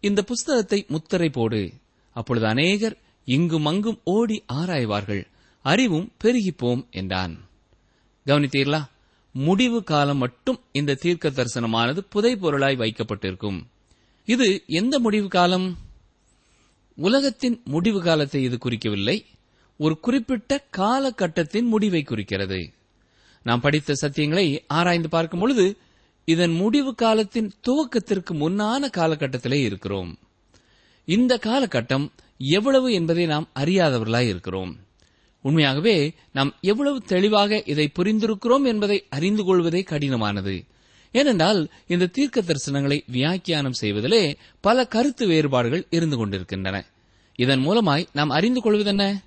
இந்த 0.00 0.22
புஸ்தகத்தை 0.22 0.78
முத்திரை 0.88 1.28
போடு. 1.30 1.62
அப்பொழுது 2.14 2.46
அநேகர் 2.46 2.98
இங்கும் 3.24 3.66
அங்கும் 3.66 4.00
ஓடி 4.04 4.42
ஆராய்வார்கள். 4.52 5.26
அறிவும் 5.62 6.12
பெருகிப்போம் 6.24 6.90
என்றான். 6.90 7.48
கவனித்தீர்களா? 8.26 8.84
முடிவு 9.32 9.84
காலம் 9.84 10.18
மட்டும் 10.18 10.60
இந்த 10.72 10.94
தீர்க்க 10.94 11.30
தரிசனமானது 11.30 11.98
புதைப்பொருளாய் 12.14 12.76
வைக்கப்பட்டிருக்கும். 12.76 13.66
இது 14.24 14.62
எந்த 14.66 14.98
முடிவு 14.98 15.28
காலம்? 15.28 15.78
உலகத்தின் 16.96 17.60
முடிவு 17.64 18.02
காலத்தை 18.02 18.42
இது 18.42 18.58
குறிக்கவில்லை. 18.64 19.24
ஒரு 19.76 20.00
குறிப்பிட்ட 20.00 20.66
காலகட்டத்தின் 20.70 21.64
முடிவை 21.64 22.02
குறிக்கிறது. 22.02 22.72
நாம் 23.42 23.60
படித்த 23.60 23.94
சத்தியங்களை 24.00 24.58
ஆராய்ந்து 24.66 25.08
பார்க்கும் 25.08 25.40
பொழுது 25.40 25.76
இதன் 26.24 26.52
முடிவு 26.52 26.94
காலத்தின் 26.94 27.52
துவக்கத்திற்கு 27.60 28.32
முன்னான 28.32 28.90
காலகட்டத்திலே 28.96 29.62
இருக்கிறோம். 29.62 30.18
இந்த 31.04 31.40
காலகட்டம் 31.46 32.08
எவ்வளவு 32.38 32.92
என்பதை 32.92 33.26
நாம் 33.26 33.48
அறியாதவர்களாய் 33.58 34.28
இருக்கிறோம். 34.28 34.76
உண்மையாகவே 35.40 36.14
நாம் 36.32 36.54
எவ்வளவு 36.60 37.00
தெளிவாக 37.00 37.62
இதை 37.66 37.92
புரிந்திருக்கிறோம் 37.98 38.64
என்பதை 38.64 39.04
அறிந்து 39.08 39.44
கொள்வதே 39.44 39.84
கடினமானது. 39.90 40.64
ஏனென்றால் 41.12 41.68
இந்த 41.86 42.06
தீர்க்க 42.06 42.42
தரிசனங்களை 42.42 43.02
வியாக்கியானம் 43.06 43.72
செய்வதிலே 43.72 44.36
பல 44.60 44.86
கருத்து 44.86 45.26
வேறுபாடுகள் 45.26 45.86
இருந்து 45.90 46.16
கொண்டிருக்கின்றன. 46.16 46.84
இதன் 47.34 47.60
மூலமாய் 47.60 48.06
நாம் 48.12 48.30
அறிந்து 48.30 48.60
கொள்வதென்ன? 48.60 49.24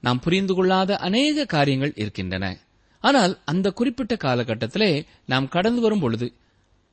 நாம் 0.00 0.20
புரிந்து 0.20 0.54
கொள்ளாத 0.54 0.96
அநேக 0.96 1.44
காரியங்கள் 1.44 1.92
இருக்கின்றன. 1.96 2.58
ஆனால் 3.00 3.38
அந்த 3.44 3.70
குறிப்பிட்ட 3.70 4.14
காலகட்டத்திலே 4.14 5.04
நாம் 5.26 5.48
கடந்து 5.48 5.80
வரும் 5.80 6.00
பொழுது 6.00 6.32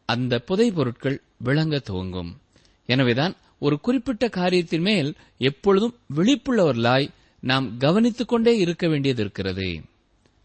அந்த 0.05 0.39
புதை 0.39 0.71
பொருட்கள் 0.71 1.21
விளங்க 1.37 1.79
துவங்கும். 1.79 2.41
எனவேதான் 2.85 3.35
ஒரு 3.59 3.79
குறிப்பிட்ட 3.79 4.29
காரியத்தின் 4.29 4.81
மேல் 4.81 5.15
எப்பொழுதும் 5.37 5.95
விழிப்புள்ளவர்களாய் 6.15 7.09
நாம் 7.39 7.77
கவனித்துக் 7.77 8.27
கொண்டே 8.27 8.57
இருக்க 8.57 8.87
வேண்டியது 8.87 9.21
இருக்கிறது. 9.21 9.81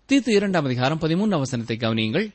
தீத்து 0.09 0.29
இரண்டாம் 0.29 0.65
அதிகாரம் 0.65 0.99
பதிமூன்று 0.99 1.37
அவசரத்தை 1.37 1.77
கவனியுங்கள். 1.77 2.35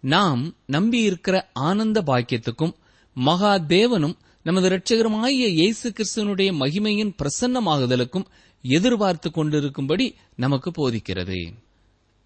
நாம் 0.00 0.54
நம்பியிருக்கிற 0.72 1.42
ஆனந்த 1.52 2.02
பாக்கியத்துக்கும் 2.02 2.72
மகா 3.14 3.54
தேவனும் 3.54 4.16
நமது 4.42 4.68
இரட்சகருமாகிய 4.68 5.48
இயேசு 5.48 5.92
கிறிஸ்துவனுடைய 5.92 6.52
மகிமையின் 6.52 7.14
பிரசன்னமாகுதலுக்கும் 7.18 8.24
எதிர்பார்த்து 8.62 9.30
கொண்டிருக்கும்படி 9.30 10.14
நமக்கு 10.34 10.70
போதிக்கிறது. 10.70 11.52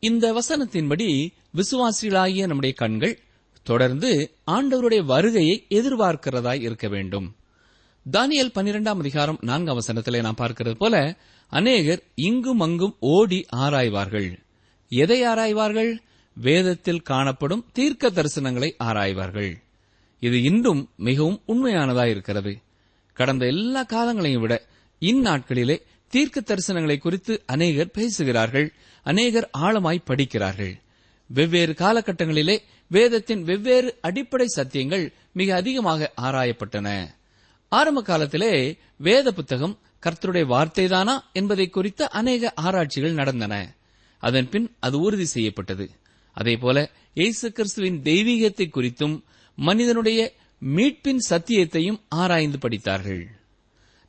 இந்த 0.01 0.33
வசனத்தின்படி 0.33 1.29
விசுவாசிகளாகிய 1.55 2.47
நம்முடைய 2.47 2.75
கண்கள் 2.75 3.19
தொடர்ந்து 3.63 4.31
ஆண்டவருடைய 4.47 5.05
வருகையை 5.05 5.67
எதிர்பார்க்கிறதாய் 5.69 6.61
இருக்க 6.61 6.89
வேண்டும். 6.89 7.35
தானியல் 8.11 8.51
பன்னிரெண்டாம் 8.55 8.99
அதிகாரம் 8.99 9.39
நான்காம் 9.41 9.81
வசனத்திலே 9.81 10.21
நாம் 10.21 10.37
பார்க்கிறது 10.39 10.75
போல 10.75 11.17
அநேகர் 11.49 12.03
இங்கும் 12.15 12.61
அங்கும் 12.61 12.97
ஓடி 13.01 13.47
ஆராய்வார்கள். 13.57 14.39
எதை 14.89 15.27
ஆராய்வார்கள்? 15.27 15.99
வேதத்தில் 16.35 17.03
காணப்படும் 17.03 17.67
தீர்க்க 17.73 18.11
தரிசனங்களை 18.11 18.75
ஆராய்வார்கள். 18.79 19.63
இது 20.21 20.43
இன்றும் 20.43 20.91
மிகவும் 20.97 21.43
உண்மையானதாய் 21.49 22.09
இருக்கிறது. 22.09 22.59
கடந்த 23.13 23.47
எல்லா 23.47 23.85
காலங்களையும் 23.85 24.41
விட 24.41 24.67
இந்நாட்களிலே 25.01 25.83
தீர்க்க 26.09 26.41
தரிசனங்களை 26.41 26.99
குறித்து 26.99 27.43
அநேகர் 27.47 27.91
பேசுகிறார்கள் 27.91 28.73
அநேகர் 29.03 29.51
ஆழமாய் 29.59 30.05
படிக்கிறார்கள். 30.05 30.79
வெவ்வேறு 31.27 31.73
காலகட்டங்களிலே 31.73 32.59
வேதத்தின் 32.87 33.45
வெவ்வேறு 33.45 33.99
அடிப்படை 34.01 34.47
சத்தியங்கள் 34.57 35.13
மிக 35.33 35.55
அதிகமாக 35.55 36.13
ஆராயப்பட்டன. 36.21 37.15
ஆரம்ப 37.77 38.03
காலத்திலே 38.03 38.53
வேத 38.97 39.33
புத்தகம் 39.33 39.75
கர்த்தருடைய 40.05 40.45
வார்த்தைதானா 40.55 41.15
என்பதை 41.33 41.67
குறித்த 41.69 42.09
அநேக 42.21 42.53
ஆராய்ச்சிகள் 42.57 43.19
நடந்தன. 43.21 43.55
அதன் 44.23 44.49
பின் 44.49 44.67
அது 44.81 44.97
உறுதி 45.01 45.25
செய்யப்பட்டது. 45.25 45.87
அதேபோல 46.37 46.79
இயேசு 47.15 47.53
கிறிஸ்துவின் 47.53 47.99
தெய்வீகத்தை 48.03 48.67
குறித்தும் 48.67 49.17
மனிதனுடைய 49.59 50.21
மீட்பின் 50.63 51.23
சத்தியத்தையும் 51.31 52.01
ஆராய்ந்து 52.09 52.59
படித்தார்கள். 52.59 53.25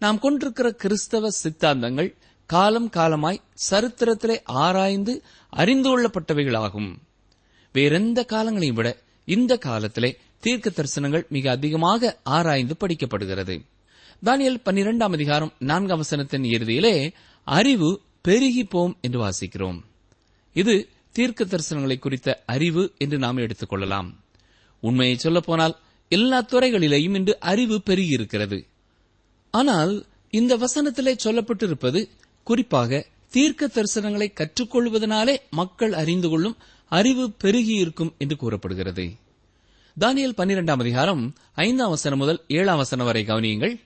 நாம் 0.01 0.19
கொண்டிருக்கிற 0.19 0.71
கிறிஸ்தவ 0.71 1.29
சித்தாந்தங்கள் 1.43 2.11
காலம் 2.49 2.89
காலமாய் 2.89 3.43
சரித்திரத்திலே 3.69 4.37
ஆராய்ந்து 4.43 5.13
அறிந்து 5.53 5.89
கொள்ளப்பட்டவைகளாகும். 5.89 6.91
வேறெந்த 7.75 8.25
காலங்களையும் 8.33 8.79
விட 8.79 8.89
இந்த 9.27 9.53
காலத்திலே 9.57 10.11
தீர்க்க 10.43 10.69
தரிசனங்கள் 10.69 11.27
மிக 11.27 11.51
அதிகமாக 11.51 12.19
ஆராய்ந்து 12.23 12.75
படிக்கப்படுகிறது. 12.79 13.65
தானியல் 14.23 14.61
பன்னிரெண்டாம் 14.65 15.11
அதிகாரம் 15.11 15.53
நான்காம் 15.59 16.03
வசனத்தின் 16.03 16.43
இறுதியிலே 16.43 17.13
அறிவு 17.43 18.01
பெருகி 18.21 18.63
போம் 18.63 18.97
என்று 19.01 19.29
வாசிக்கிறோம். 19.29 19.79
இது 20.53 20.89
தீர்க்க 21.11 21.43
தரிசனங்களை 21.43 21.99
குறித்த 21.99 22.43
அறிவு 22.45 22.93
என்று 22.97 23.17
நாம் 23.17 23.37
எடுத்துக் 23.37 23.69
கொள்ளலாம். 23.69 24.23
உண்மையை 24.79 25.17
சொல்லப்போனால் 25.17 25.79
எல்லா 26.09 26.41
துறைகளிலேயும் 26.41 27.15
இன்று 27.15 27.39
அறிவு 27.39 27.81
பெருகியிருக்கிறது. 27.85 28.65
ஆனால் 29.51 30.05
இந்த 30.29 30.57
வசனத்திலே 30.57 31.15
சொல்லப்பட்டிருப்பது 31.23 32.09
குறிப்பாக 32.43 33.05
தீர்க்க 33.29 33.67
தரிசனங்களை 33.67 34.33
கற்றுக்கொள்வதனாலே 34.33 35.37
மக்கள் 35.49 35.93
அறிந்து 35.93 36.29
கொள்ளும் 36.29 36.57
அறிவு 36.89 37.31
பெருகியிருக்கும் 37.43 38.13
என்று 38.17 38.35
கூறப்படுகிறது. 38.35 39.21
தானியல் 39.99 40.37
பன்னிரெண்டாம் 40.37 40.79
அதிகாரம் 40.79 41.35
ஐந்தாம் 41.53 41.89
வசனம் 41.89 42.17
முதல் 42.17 42.43
ஏழாம் 42.47 42.77
வசனம் 42.77 43.05
வரை 43.05 43.23
கவனியுங்கள். 43.23 43.79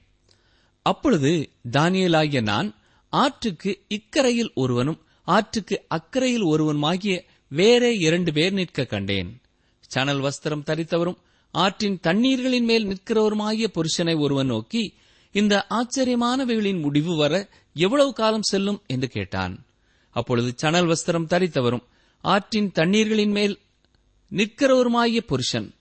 அப்பொழுது 0.81 1.49
தானியலாகிய 1.71 2.41
நான் 2.41 2.75
ஆற்றுக்கு 3.09 3.81
இக்கரையில் 3.87 4.51
ஒருவனும் 4.53 5.01
ஆற்றுக்கு 5.23 5.85
அக்கரையில் 5.87 6.43
ஒருவனுமாகிய 6.43 7.25
வேறே 7.49 7.97
இரண்டு 7.97 8.33
பேர் 8.33 8.53
நிற்க 8.53 8.85
கண்டேன். 8.85 9.41
சணல் 9.79 10.19
வஸ்திரம் 10.19 10.63
தரித்தவரும் 10.65 11.17
ஆற்றின் 11.51 11.99
தண்ணீர்களின் 11.99 12.65
மேல் 12.65 12.87
நிற்கிறவருமாகிய 12.87 13.67
புருஷனை 13.73 14.19
ஒருவன் 14.19 14.45
நோக்கி 14.45 14.93
இந்த 15.31 15.65
ஆச்சரியமானவைகளின் 15.69 16.81
முடிவு 16.81 17.15
வர 17.15 17.49
எவ்வளவு 17.73 18.13
காலம் 18.13 18.41
செல்லும் 18.41 18.81
என்று 18.87 19.07
கேட்டான். 19.07 19.65
அப்பொழுது 20.09 20.53
சணல் 20.55 20.85
வஸ்திரம் 20.85 21.29
தரித்தவரும் 21.29 21.83
ஆற்றின் 22.21 22.71
தண்ணீர்களின் 22.71 23.31
மேல் 23.31 23.59
நிற்கிறவருமாகிய 24.31 25.17
புருஷன் 25.17 25.75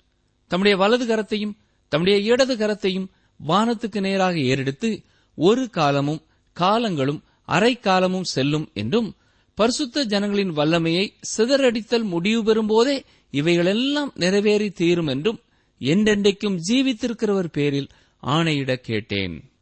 தம்முடைய 0.48 0.78
வலது 0.78 1.06
கரத்தையும் 1.06 1.56
தம்முடைய 1.88 2.32
இடது 2.32 2.56
கரத்தையும் 2.56 3.06
வானத்துக்கு 3.48 4.00
நேராக 4.00 4.36
ஏறெடுத்து 4.36 5.02
ஒரு 5.34 5.70
காலமும் 5.70 6.22
காலங்களும் 6.52 7.24
அரை 7.44 7.78
காலமும் 7.78 8.24
செல்லும் 8.24 8.70
என்றும் 8.74 9.16
பரிசுத்த 9.54 10.04
ஜனங்களின் 10.04 10.50
வல்லமையை 10.50 11.12
சிதறடித்தல் 11.36 12.02
முடிவு 12.02 12.42
பெறும்போதே 12.42 13.02
இவைகளெல்லாம் 13.30 14.12
நிறைவேறி 14.14 14.70
தீரும் 14.70 15.06
என்றும் 15.06 15.40
என்றென்றைக்கும் 15.80 16.58
ஜீவித்திருக்கிறவர் 16.68 17.48
பேரில் 17.52 17.88
ஆணையிட 18.22 18.74
கேட்டேன். 18.74 19.52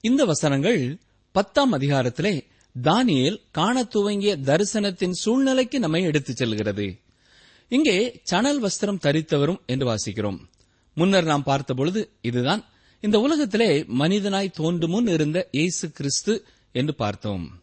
இந்த 0.00 0.24
வசனங்கள் 0.24 0.98
பத்தாம் 1.32 1.72
அதிகாரத்திலே 1.72 2.44
தானியேல் 2.82 3.40
காணத் 3.50 3.90
துவங்கிய 3.90 4.36
தரிசனத்தின் 4.36 5.10
சூழ்நிலைக்கு 5.10 5.78
நம்மை 5.78 6.02
எடுத்துச் 6.02 6.36
செல்கிறது. 6.36 6.98
இங்கே 7.68 8.20
சணல் 8.22 8.60
வஸ்திரம் 8.62 9.00
தரித்தவரும் 9.02 9.60
என்று 9.66 9.86
வாசிக்கிறோம். 9.90 10.38
முன்னர் 10.94 11.24
நாம் 11.24 11.42
பார்த்தபொழுது 11.42 12.10
இதுதான். 12.20 12.64
இந்த 13.00 13.20
உலகத்திலே 13.20 13.70
மனிதனாய் 13.82 14.56
தோன்று 14.58 14.86
முன் 14.88 15.06
இருந்த 15.06 15.48
இயேசு 15.52 15.90
கிறிஸ்து 15.90 16.34
என்று 16.72 16.94
பார்த்தோம். 16.94 17.62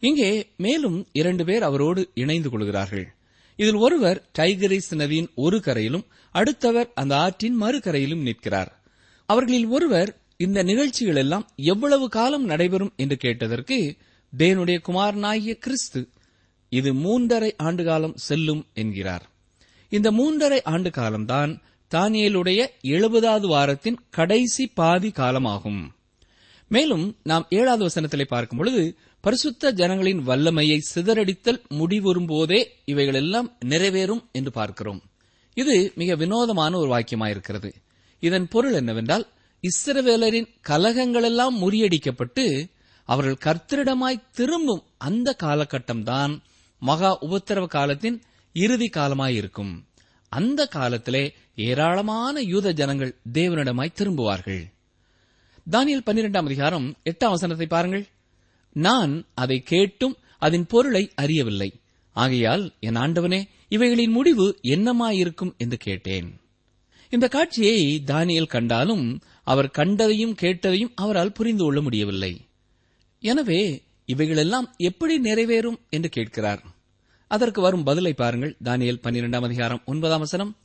இங்கே 0.00 0.30
மேலும் 0.56 1.06
இரண்டு 1.12 1.44
பேர் 1.44 1.62
அவரோடு 1.62 2.10
இணைந்து 2.14 2.50
கொள்கிறார்கள். 2.50 3.06
இதில் 3.56 3.74
ஒருவர் 3.74 4.18
டைகரிஸ் 4.38 4.94
நதியின் 4.94 5.28
ஒரு 5.34 5.60
கரையிலும் 5.60 6.06
அடுத்தவர் 6.30 6.92
அந்த 6.94 7.16
ஆற்றின் 7.16 7.62
மறுகரையிலும் 7.62 8.22
நிற்கிறார். 8.22 8.70
அவர்களில் 9.26 9.66
ஒருவர் 9.66 10.10
இந்த 10.36 10.62
நிகழ்ச்சிகள் 10.62 11.16
எல்லாம் 11.16 11.48
எவ்வளவு 11.56 12.08
காலம் 12.08 12.44
நடைபெறும் 12.44 12.92
என்று 12.96 13.16
கேட்டதற்கு 13.16 13.96
தேனுடைய 14.38 14.78
குமாரனாகிய 14.80 15.54
கிறிஸ்து 15.58 16.08
இது 16.68 16.94
மூன்றரை 16.94 17.50
ஆண்டு 17.56 17.84
காலம் 17.84 18.16
செல்லும் 18.16 18.66
என்கிறார். 18.74 19.24
இந்த 19.92 20.08
மூன்றரை 20.10 20.58
ஆண்டு 20.64 20.90
காலம்தான் 20.90 21.50
தானியலுடைய 21.90 22.60
எழுபதாவது 22.82 23.46
வாரத்தின் 23.46 23.98
கடைசி 24.10 24.66
பாதி 24.66 25.08
காலமாகும். 25.08 25.82
மேலும் 26.68 27.16
நாம் 27.22 27.46
ஏழாவது 27.50 27.82
வசனத்திலே 27.88 28.24
பார்க்கும் 28.24 28.58
பொழுது 28.58 28.82
பரிசுத்த 29.20 29.72
ஜனங்களின் 29.72 30.22
வல்லமையை 30.22 30.78
சிதறடித்தல் 30.94 31.60
முடிவுறும்போதே 31.80 32.60
இவைகளெல்லாம் 32.84 33.48
நிறைவேறும் 33.64 34.22
என்று 34.32 34.52
பார்க்கிறோம். 34.52 35.02
இது 35.56 35.76
மிக 35.94 36.14
வினோதமான 36.14 36.78
ஒரு 36.78 36.90
வாக்கியமாயிருக்கிறது. 36.94 37.70
இதன் 38.20 38.48
பொருள் 38.48 38.72
என்னவென்றால் 38.72 39.26
இஸ்ரவேலரின் 39.62 40.50
கலகங்களெல்லாம் 40.68 41.56
முறியடிக்கப்பட்டு 41.60 42.46
அவர்கள் 43.08 43.42
கர்த்தரிடமாய் 43.46 44.24
திரும்பும் 44.32 44.82
அந்த 44.98 45.36
காலகட்டம்தான் 45.42 46.34
மகா 46.82 47.18
உபத்திரவ 47.22 47.66
காலத்தின் 47.66 48.22
இறுதி 48.52 48.90
காலமாயிருக்கும். 48.92 49.84
அந்த 50.28 50.66
காலத்திலே 50.66 51.32
ஏராளமான 51.54 52.40
யூத 52.40 52.72
ஜனங்கள் 52.72 53.16
தேவனிடமாய் 53.32 53.96
திரும்புவார்கள். 53.98 54.72
தானியல் 55.70 56.06
பன்னிரெண்டாம் 56.06 56.44
அதிகாரம் 56.44 56.96
எட்டாம் 57.04 57.30
வசனத்தை 57.30 57.66
பாருங்கள். 57.66 58.06
நான் 58.72 59.24
அதை 59.34 59.60
கேட்டும் 59.60 60.16
அதன் 60.38 60.66
பொருளை 60.66 61.10
அறியவில்லை. 61.14 61.72
ஆகையால் 62.12 62.72
என் 62.80 62.94
ஆண்டவனே 62.94 63.48
இவைகளின் 63.68 64.10
முடிவு 64.10 64.58
என்னமாயிருக்கும் 64.62 65.56
என்று 65.56 65.76
கேட்டேன். 65.76 66.40
இந்த 67.10 67.28
காட்சியை 67.28 68.02
தானியல் 68.06 68.46
கண்டாலும் 68.46 69.22
அவர் 69.42 69.70
கண்டதையும் 69.70 70.34
கேட்டதையும் 70.40 70.92
அவரால் 70.94 71.32
புரிந்து 71.32 71.64
கொள்ள 71.64 71.80
முடியவில்லை. 71.80 72.40
எனவே 73.18 73.82
இவைகளெல்லாம் 74.06 74.74
எப்படி 74.76 75.20
நிறைவேறும் 75.20 75.78
என்று 75.90 76.08
கேட்கிறார். 76.08 76.71
அதற்கு 77.32 77.60
வரும் 77.60 77.84
பதிலை 77.84 78.12
பாருங்கள். 78.12 78.56
தானியல் 78.64 79.00
பன்னிரெண்டாம் 79.02 79.42
அதிகாரம் 79.42 79.82
ஒன்பதாம் 79.84 80.18
வசனம். 80.18 80.56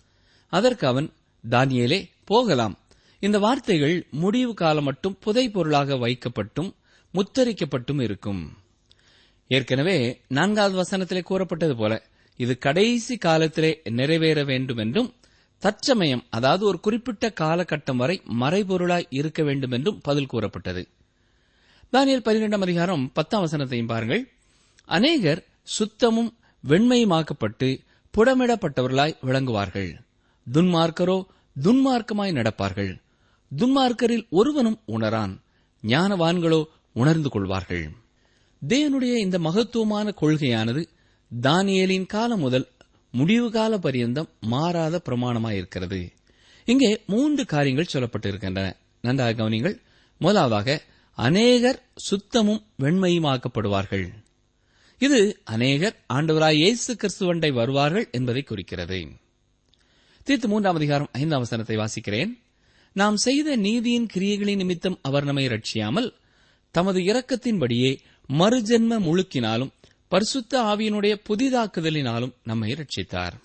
அதற்கு 0.48 0.88
அவன் 0.88 1.14
தானியலே 1.50 2.10
போகலாம். 2.26 2.80
இந்த 3.20 3.40
வார்த்தைகள் 3.40 4.08
முடிவு 4.12 4.54
காலம் 4.54 4.84
மட்டும் 4.84 5.18
புதை 5.20 5.50
பொருளாக 5.50 5.96
வைக்கப்பட்டும் 5.96 6.74
முத்தரிக்கப்பட்டும் 7.14 8.02
இருக்கும். 8.02 8.58
ஏற்கனவே 9.48 10.22
நான்காவது 10.28 10.76
வசனத்திலே 10.82 11.22
கூறப்பட்டது 11.22 11.76
போல 11.76 12.04
இது 12.38 12.58
கடைசி 12.58 13.18
காலத்திலே 13.18 13.82
நிறைவேற 13.90 14.44
வேண்டும் 14.44 14.78
என்றும் 14.78 15.14
தற்சமயம் 15.58 16.26
அதாவது 16.30 16.66
ஒரு 16.66 16.80
குறிப்பிட்ட 16.80 17.34
காலகட்டம் 17.40 17.96
வரை 17.96 18.22
மறைபொருளாய் 18.40 19.08
இருக்க 19.10 19.44
வேண்டும் 19.44 19.72
என்றும் 19.72 20.02
பதில் 20.02 20.26
கூறப்பட்டது. 20.26 20.88
தானியல் 21.94 22.26
பன்னிரெண்டாம் 22.28 22.62
அதிகாரம் 22.62 23.12
பத்தாம் 23.14 23.46
வசனத்தையும் 23.46 23.88
பாருங்கள். 23.88 24.32
அநேகர் 24.86 25.46
சுத்தமும் 25.64 26.38
வெண்மையுமாக்கப்பட்டு 26.64 27.80
புடமிடப்பட்டவர்களாய் 28.18 29.18
விளங்குவார்கள். 29.22 29.92
துன்மார்க்கரோ 30.54 31.24
துன்மார்க்கமாய் 31.64 32.32
நடப்பார்கள். 32.32 33.00
துன்மார்க்கரில் 33.58 34.26
ஒருவனும் 34.30 34.80
உணரான். 34.88 35.42
ஞானவான்களோ 35.84 36.64
உணர்ந்து 36.94 37.30
கொள்வார்கள். 37.30 37.90
தேவனுடைய 38.68 39.16
இந்த 39.16 39.40
மகத்துவமான 39.40 40.14
கொள்கையானது 40.22 40.88
தானியலின் 41.42 42.06
காலம் 42.06 42.40
முதல் 42.40 42.68
முடிவு 43.12 43.52
கால 43.52 43.78
பரியந்தம் 43.78 44.30
மாறாத 44.40 45.02
பிரமாணமாயிருக்கிறது 45.06 46.14
இங்கே 46.66 47.04
மூன்று 47.08 47.46
காரியங்கள் 47.46 47.94
சொல்லப்பட்டிருக்கின்றன. 47.94 48.74
நன்றாக 49.02 49.34
கவனிங்கள் 49.34 49.82
முதலாவதாக 50.18 50.82
அநேகர் 51.14 51.82
சுத்தமும் 51.96 52.64
வெண்மையுமாக்கப்படுவார்கள். 52.80 54.08
இது 55.00 55.42
அநேகர் 55.44 55.96
ஆண்டவராய் 56.14 56.56
இயேசு 56.56 56.96
கிறிஸ்துவண்டை 56.96 57.54
வருவார்கள் 57.54 58.10
என்பதை 58.12 58.42
குறிக்கிறது. 58.44 59.08
தீர்த்து 60.24 60.48
மூன்றாம் 60.48 60.76
அதிகாரம் 60.76 61.10
ஐந்தாம் 61.12 61.40
வசனத்தை 61.40 61.76
வாசிக்கிறேன். 61.78 62.32
நாம் 62.94 63.16
செய்த 63.16 63.56
நீதியின் 63.56 64.08
கிரியைகளின் 64.14 64.56
நிமித்தம் 64.56 65.00
அவர் 65.02 65.24
நம்மை 65.24 65.48
ரட்சியாமல் 65.48 66.14
தமது 66.72 67.00
இரக்கத்தின்படியே 67.00 67.92
மறுஜென்ம 68.30 69.00
முழுக்கினாலும் 69.00 69.72
பரிசுத்த 70.08 70.62
ஆவியினுடைய 70.62 71.14
புதிதாக்குதலினாலும் 71.30 72.34
நம்மை 72.44 72.72
ரட்சித்தார் 72.74 73.36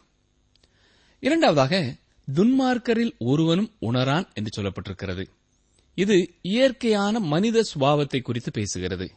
இரண்டாவதாக 1.21 1.97
துன்மார்க்கரில் 2.35 3.15
ஒருவனும் 3.19 3.71
உணரான் 3.81 4.27
என்று 4.35 4.51
சொல்லப்பட்டிருக்கிறது. 4.57 5.25
இது 5.95 6.35
இயற்கையான 6.43 7.21
மனித 7.21 7.63
சுபாவத்தை 7.75 8.23
குறித்து 8.23 8.51
பேசுகிறது. 8.61 9.09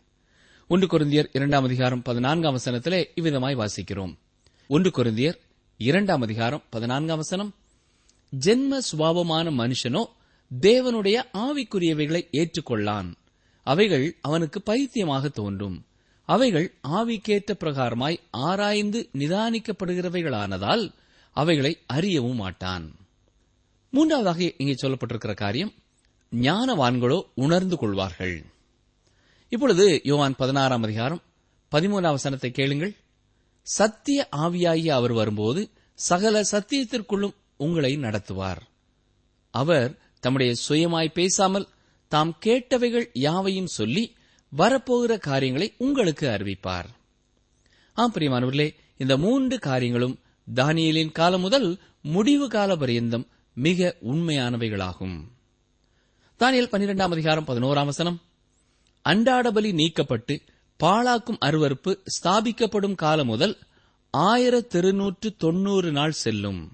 ஒன்று 0.68 0.88
குருந்தியர் 0.88 1.28
இரண்டாம் 1.34 1.64
அதிகாரம் 1.64 2.02
பதினான்காம் 2.02 2.56
வசனத்திலே 2.56 3.06
இவ்விதமாய் 3.16 3.66
வாசிக்கிறோம். 3.66 4.18
ஒன்று 4.68 4.90
குருந்தியர் 4.90 5.38
இரண்டாம் 5.78 6.22
அதிகாரம் 6.22 6.64
பதினான்காம் 6.70 7.18
வசனம். 7.18 7.56
ஜென்ம 8.40 8.78
சுபாவமான 8.92 9.52
மனுஷனோ 9.52 10.06
தேவனுடைய 10.62 11.18
ஆவிக்குரியவைகளை 11.34 12.22
ஏற்றுக்கொள்ளான். 12.32 13.14
அவைகள் 13.64 14.18
அவனுக்கு 14.22 14.62
பைத்தியமாக 14.62 15.28
தோன்றும். 15.28 15.86
அவைகள் 16.26 16.74
ஆவிக்கேற்ற 16.88 17.52
பிரகாரமாய் 17.60 18.18
ஆராய்ந்து 18.32 19.10
நிதானிக்கப்படுகிறவைகளானதால் 19.14 20.94
அவைகளை 21.32 21.78
அறியவும் 21.86 22.36
மாட்டான். 22.36 22.96
மூன்றாவதாக 23.90 24.52
இங்கே 24.58 24.76
சொல்லப்பட்டிருக்கிற 24.82 25.34
காரியம் 25.34 25.74
ஞானவான்களோ 26.36 27.22
உணர்ந்து 27.36 27.78
கொள்வார்கள். 27.78 28.46
இப்பொழுது 29.50 30.02
யோவான் 30.04 30.36
பதினாறாம் 30.36 30.84
அதிகாரம் 30.84 31.22
பதிமூணாம் 31.72 32.18
வசனத்தை 32.18 32.52
கேளுங்கள். 32.52 32.96
சத்திய 33.62 34.28
ஆவியாகிய 34.36 34.88
அவர் 34.88 35.14
வரும்போது 35.14 35.70
சகல 35.94 36.42
சத்தியத்திற்குள்ளும் 36.52 37.36
உங்களை 37.58 37.98
நடத்துவார். 37.98 38.62
அவர் 39.52 39.98
தம்முடைய 40.20 40.54
சுயமாய் 40.70 41.14
பேசாமல் 41.14 41.68
தாம் 42.08 42.38
கேட்டவைகள் 42.46 43.06
யாவையும் 43.14 43.68
சொல்லி 43.68 44.16
வரப்போகிற 44.58 45.18
காரியங்களை 45.18 45.74
உங்களுக்கு 45.78 46.28
அறிவிப்பார். 46.28 46.86
ஆம் 47.94 48.14
பிரியமானவர்களே 48.14 48.76
இந்த 48.98 49.18
மூன்று 49.18 49.60
காரியங்களும் 49.60 50.20
தானியலின் 50.56 51.12
காலம் 51.12 51.42
முதல் 51.42 51.80
முடிவு 52.02 52.48
கால 52.50 52.76
பரியந்தம் 52.76 53.28
மிக 53.54 53.96
உண்மையானவைகளாகும். 54.02 55.18
தானியல் 56.40 56.72
பன்னிரெண்டாம் 56.72 57.12
அதிகாரம் 57.12 57.46
பதினோராம் 57.46 57.86
வசனம் 57.86 58.22
அண்டாடபலி 59.10 59.72
நீக்கப்பட்டு 59.72 60.40
பாழாக்கும் 60.84 61.38
அருவறுப்பு 61.46 61.98
ஸ்தாபிக்கப்படும் 62.16 62.96
காலம் 62.96 63.28
முதல் 63.28 63.58
ஆயிரத்தி 64.10 64.78
இருநூற்று 64.78 65.36
தொன்னூறு 65.38 65.92
நாள் 65.92 66.12
செல்லும். 66.12 66.72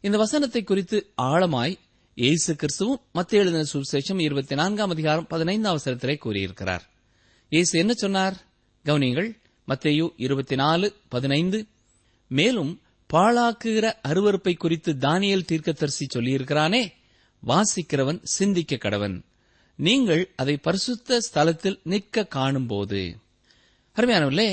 இந்த 0.00 0.18
வசனத்தை 0.18 0.62
குறித்து 0.62 1.12
ஆழமாய் 1.22 1.78
இயேசு 2.14 2.54
கிறிஸ்துவும் 2.54 3.02
மத்திய 3.12 3.42
எழுதின 3.42 3.64
சுவிசேஷம் 3.72 4.20
இருபத்தி 4.20 4.54
நான்காம் 4.54 4.90
அதிகாரம் 4.90 5.26
பதினைந்தாம் 5.26 5.78
அவசரத்திலே 5.78 6.18
கூறியிருக்கிறார். 6.18 6.90
இயேசு 7.48 7.78
என்ன 7.78 7.92
சொன்னார்? 7.92 8.36
கவனியங்கள் 8.84 9.38
மத்தேயு 9.68 10.12
இருபத்தி 10.16 10.56
நாலு 10.56 10.94
பதினைந்து. 11.08 11.66
மேலும் 12.28 12.80
பாழாக்குகிற 13.12 13.92
அருவறுப்பை 14.08 14.56
குறித்து 14.56 14.92
தானியல் 14.92 15.44
தீர்க்கதரிசி 15.44 16.06
சொல்லியிருக்கிறானே 16.14 16.92
வாசிக்கிறவன் 17.46 18.20
சிந்திக்க 18.22 18.76
கடவன். 18.76 19.24
நீங்கள் 19.78 20.22
அதை 20.36 20.56
பரிசுத்த 20.56 21.18
ஸ்தலத்தில் 21.26 21.78
நிற்க 21.82 22.24
காணும்போது. 22.26 23.16
அருமையானவர்களே 23.96 24.50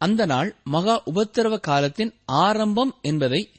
அந்த 0.00 0.26
நாள் 0.26 0.56
மகா 0.64 1.02
உபத்திரவ 1.14 1.60
காலத்தின் 1.60 2.12
ஆரம்பம் 2.24 2.94
என்பதை 3.02 3.50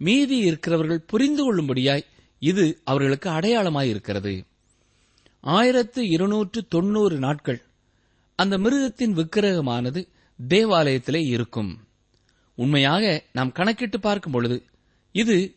மீதி 0.00 0.36
இருக்கிறவர்கள் 0.38 1.06
புரிந்து 1.06 1.42
கொள்ளும்படியாய் 1.42 2.06
இது 2.38 2.80
அவர்களுக்கு 2.84 3.30
அடையாளமாய் 3.30 3.88
இருக்கிறது 3.88 4.44
ஆயிரத்து 5.40 6.00
இருநூற்று 6.08 6.60
தொன்னூறு 6.68 7.18
நாட்கள் 7.18 7.60
அந்த 8.34 8.58
மிருகத்தின் 8.58 9.16
விக்கிரகமானது 9.16 10.00
தேவாலயத்திலே 10.48 11.22
இருக்கும். 11.26 11.84
உண்மையாக 12.54 13.24
நாம் 13.32 13.52
கணக்கிட்டு 13.52 14.00
பார்க்கும் 14.00 14.32
பொழுது 14.32 14.64
இது 15.12 15.56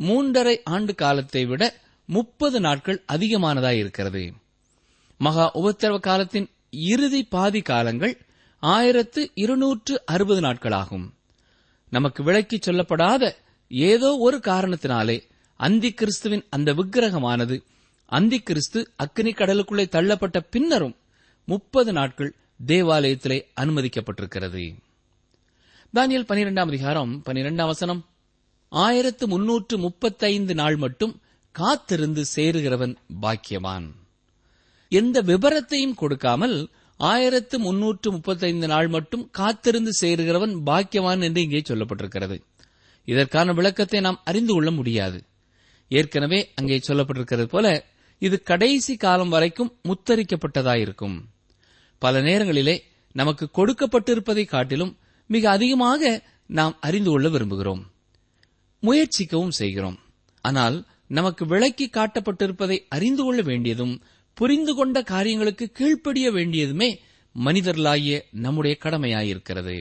மூன்றரை 0.00 0.56
ஆண்டு 0.64 0.94
காலத்தை 0.94 1.44
விட 1.44 1.62
முப்பது 2.10 2.60
நாட்கள் 2.60 3.04
அதிகமானதாய் 3.12 3.78
இருக்கிறது. 3.78 4.32
மகா 5.18 5.52
உபத்திரவ 5.54 5.98
காலத்தின் 6.00 6.48
இறுதி 6.70 7.24
பாதி 7.24 7.60
காலங்கள் 7.60 8.26
ஆயிரத்து 8.58 9.30
இருநூற்று 9.34 10.02
அறுபது 10.04 10.40
நாட்களாகும். 10.40 11.06
நமக்கு 11.90 12.22
விளக்கி 12.22 12.58
சொல்லப்படாத 12.58 13.34
ஏதோ 13.68 14.16
ஒரு 14.18 14.38
காரணத்தினாலே 14.38 15.22
அந்தி 15.56 15.92
கிறிஸ்துவின் 15.92 16.44
அந்த 16.50 16.72
விக்கிரகமானது 16.72 17.62
அந்தி 18.06 18.40
கிறிஸ்து 18.40 18.90
அக்னி 19.04 19.32
கடலுக்குள்ளே 19.32 19.86
தள்ளப்பட்ட 19.88 20.40
பின்னரும் 20.50 20.96
முப்பது 21.44 21.92
நாட்கள் 21.92 22.34
தேவாலயத்திலே 22.66 23.44
அனுமதிக்கப்பட்டிருக்கிறது. 23.60 24.74
தானியல் 25.94 26.28
பனிரெண்டாம் 26.28 26.70
அதிகாரம் 26.74 27.22
பனிரெண்டாம் 27.26 27.72
வசனம். 27.74 28.04
ஆயிரத்து 28.68 29.28
முன்னூற்று 29.28 29.78
முப்பத்தைந்து 29.78 30.54
நாள் 30.54 30.76
மட்டும் 30.76 31.20
காத்திருந்து 31.54 32.22
சேருகிறவன் 32.34 32.94
பாக்கியவான். 33.22 33.86
எந்த 34.88 35.22
விபரத்தையும் 35.22 35.94
கொடுக்காமல் 35.94 36.56
ஆயிரத்து 37.00 37.56
முன்னூற்று 37.58 38.12
முப்பத்தைந்து 38.12 38.66
நாள் 38.66 38.88
மட்டும் 38.88 39.30
காத்திருந்து 39.30 39.92
சேருகிறவன் 40.00 40.54
பாக்கியவான் 40.66 41.22
என்று 41.22 41.40
இங்கே 41.42 41.62
சொல்லப்பட்டிருக்கிறது. 41.68 42.36
இதற்கான 43.08 43.52
விளக்கத்தை 43.52 44.00
நாம் 44.00 44.20
அறிந்து 44.24 44.52
கொள்ள 44.52 44.70
முடியாது. 44.70 45.18
ஏற்கனவே 45.88 46.40
அங்கே 46.54 46.80
சொல்லப்பட்டிருக்கிறது 46.88 47.44
போல 47.44 47.66
இது 48.18 48.42
கடைசி 48.42 48.96
காலம் 48.96 49.28
வரைக்கும் 49.28 49.72
முத்தரிக்கப்பட்டதாயிருக்கும். 49.88 51.16
பல 51.98 52.20
நேரங்களிலே 52.20 52.76
நமக்கு 53.12 53.50
கொடுக்கப்பட்டிருப்பதை 53.58 54.44
காட்டிலும் 54.44 54.92
மிக 55.26 55.50
அதிகமாக 55.50 56.02
நாம் 56.46 56.76
அறிந்து 56.80 57.10
கொள்ள 57.10 57.28
விரும்புகிறோம். 57.28 57.82
முயற்சிக்கவும் 58.82 59.56
செய்கிறோம். 59.60 59.98
ஆனால் 60.44 60.76
நமக்கு 61.10 61.46
விளக்கி 61.46 61.86
காட்டப்பட்டிருப்பதை 61.92 62.78
அறிந்து 62.88 63.22
கொள்ள 63.24 63.40
வேண்டியதும் 63.42 63.94
புரிந்து 64.38 64.72
கொண்ட 64.74 64.98
காரியங்களுக்கு 65.02 65.66
கீழ்ப்படிய 65.78 66.26
வேண்டியதுமே 66.32 66.90
மனிதர்களாகிய 67.34 68.16
நம்முடைய 68.44 68.74
கடமையாயிருக்கிறது. 68.84 69.74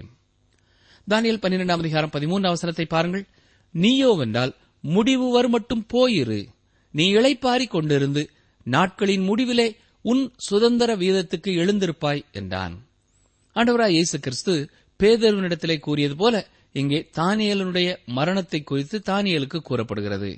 தானியல் 1.08 1.42
பன்னிரெண்டாம் 1.44 1.84
அதிகாரம் 1.84 2.10
பதிமூன்று 2.10 2.48
அவசரத்தை 2.50 2.86
பாருங்கள். 2.88 3.26
நீயோ 3.76 4.10
வென்றால் 4.20 4.54
முடிவு 4.84 5.28
வரும் 5.32 5.52
மட்டும் 5.52 5.86
போயிரு. 5.94 6.40
நீ 6.94 7.06
இளைப்பாரி 7.14 7.66
கொண்டிருந்து 7.70 8.24
நாட்களின் 8.64 9.26
முடிவிலே 9.30 9.68
உன் 10.06 10.24
சுதந்திர 10.48 10.96
வீதத்துக்கு 10.96 11.52
எழுந்திருப்பாய் 11.62 12.22
என்றான். 12.32 12.76
ஆண்டவராய் 13.56 13.96
இயேசு 13.98 14.18
கிறிஸ்து 14.20 14.54
பேதர்வனிடத்திலே 15.00 15.80
கூறியது 15.80 16.16
போல 16.16 16.36
இங்கே 16.72 17.00
தானியலனுடைய 17.18 17.90
மரணத்தை 18.18 18.60
குறித்து 18.64 18.98
தானியலுக்கு 19.06 19.60
கூறப்படுகிறது. 19.62 20.32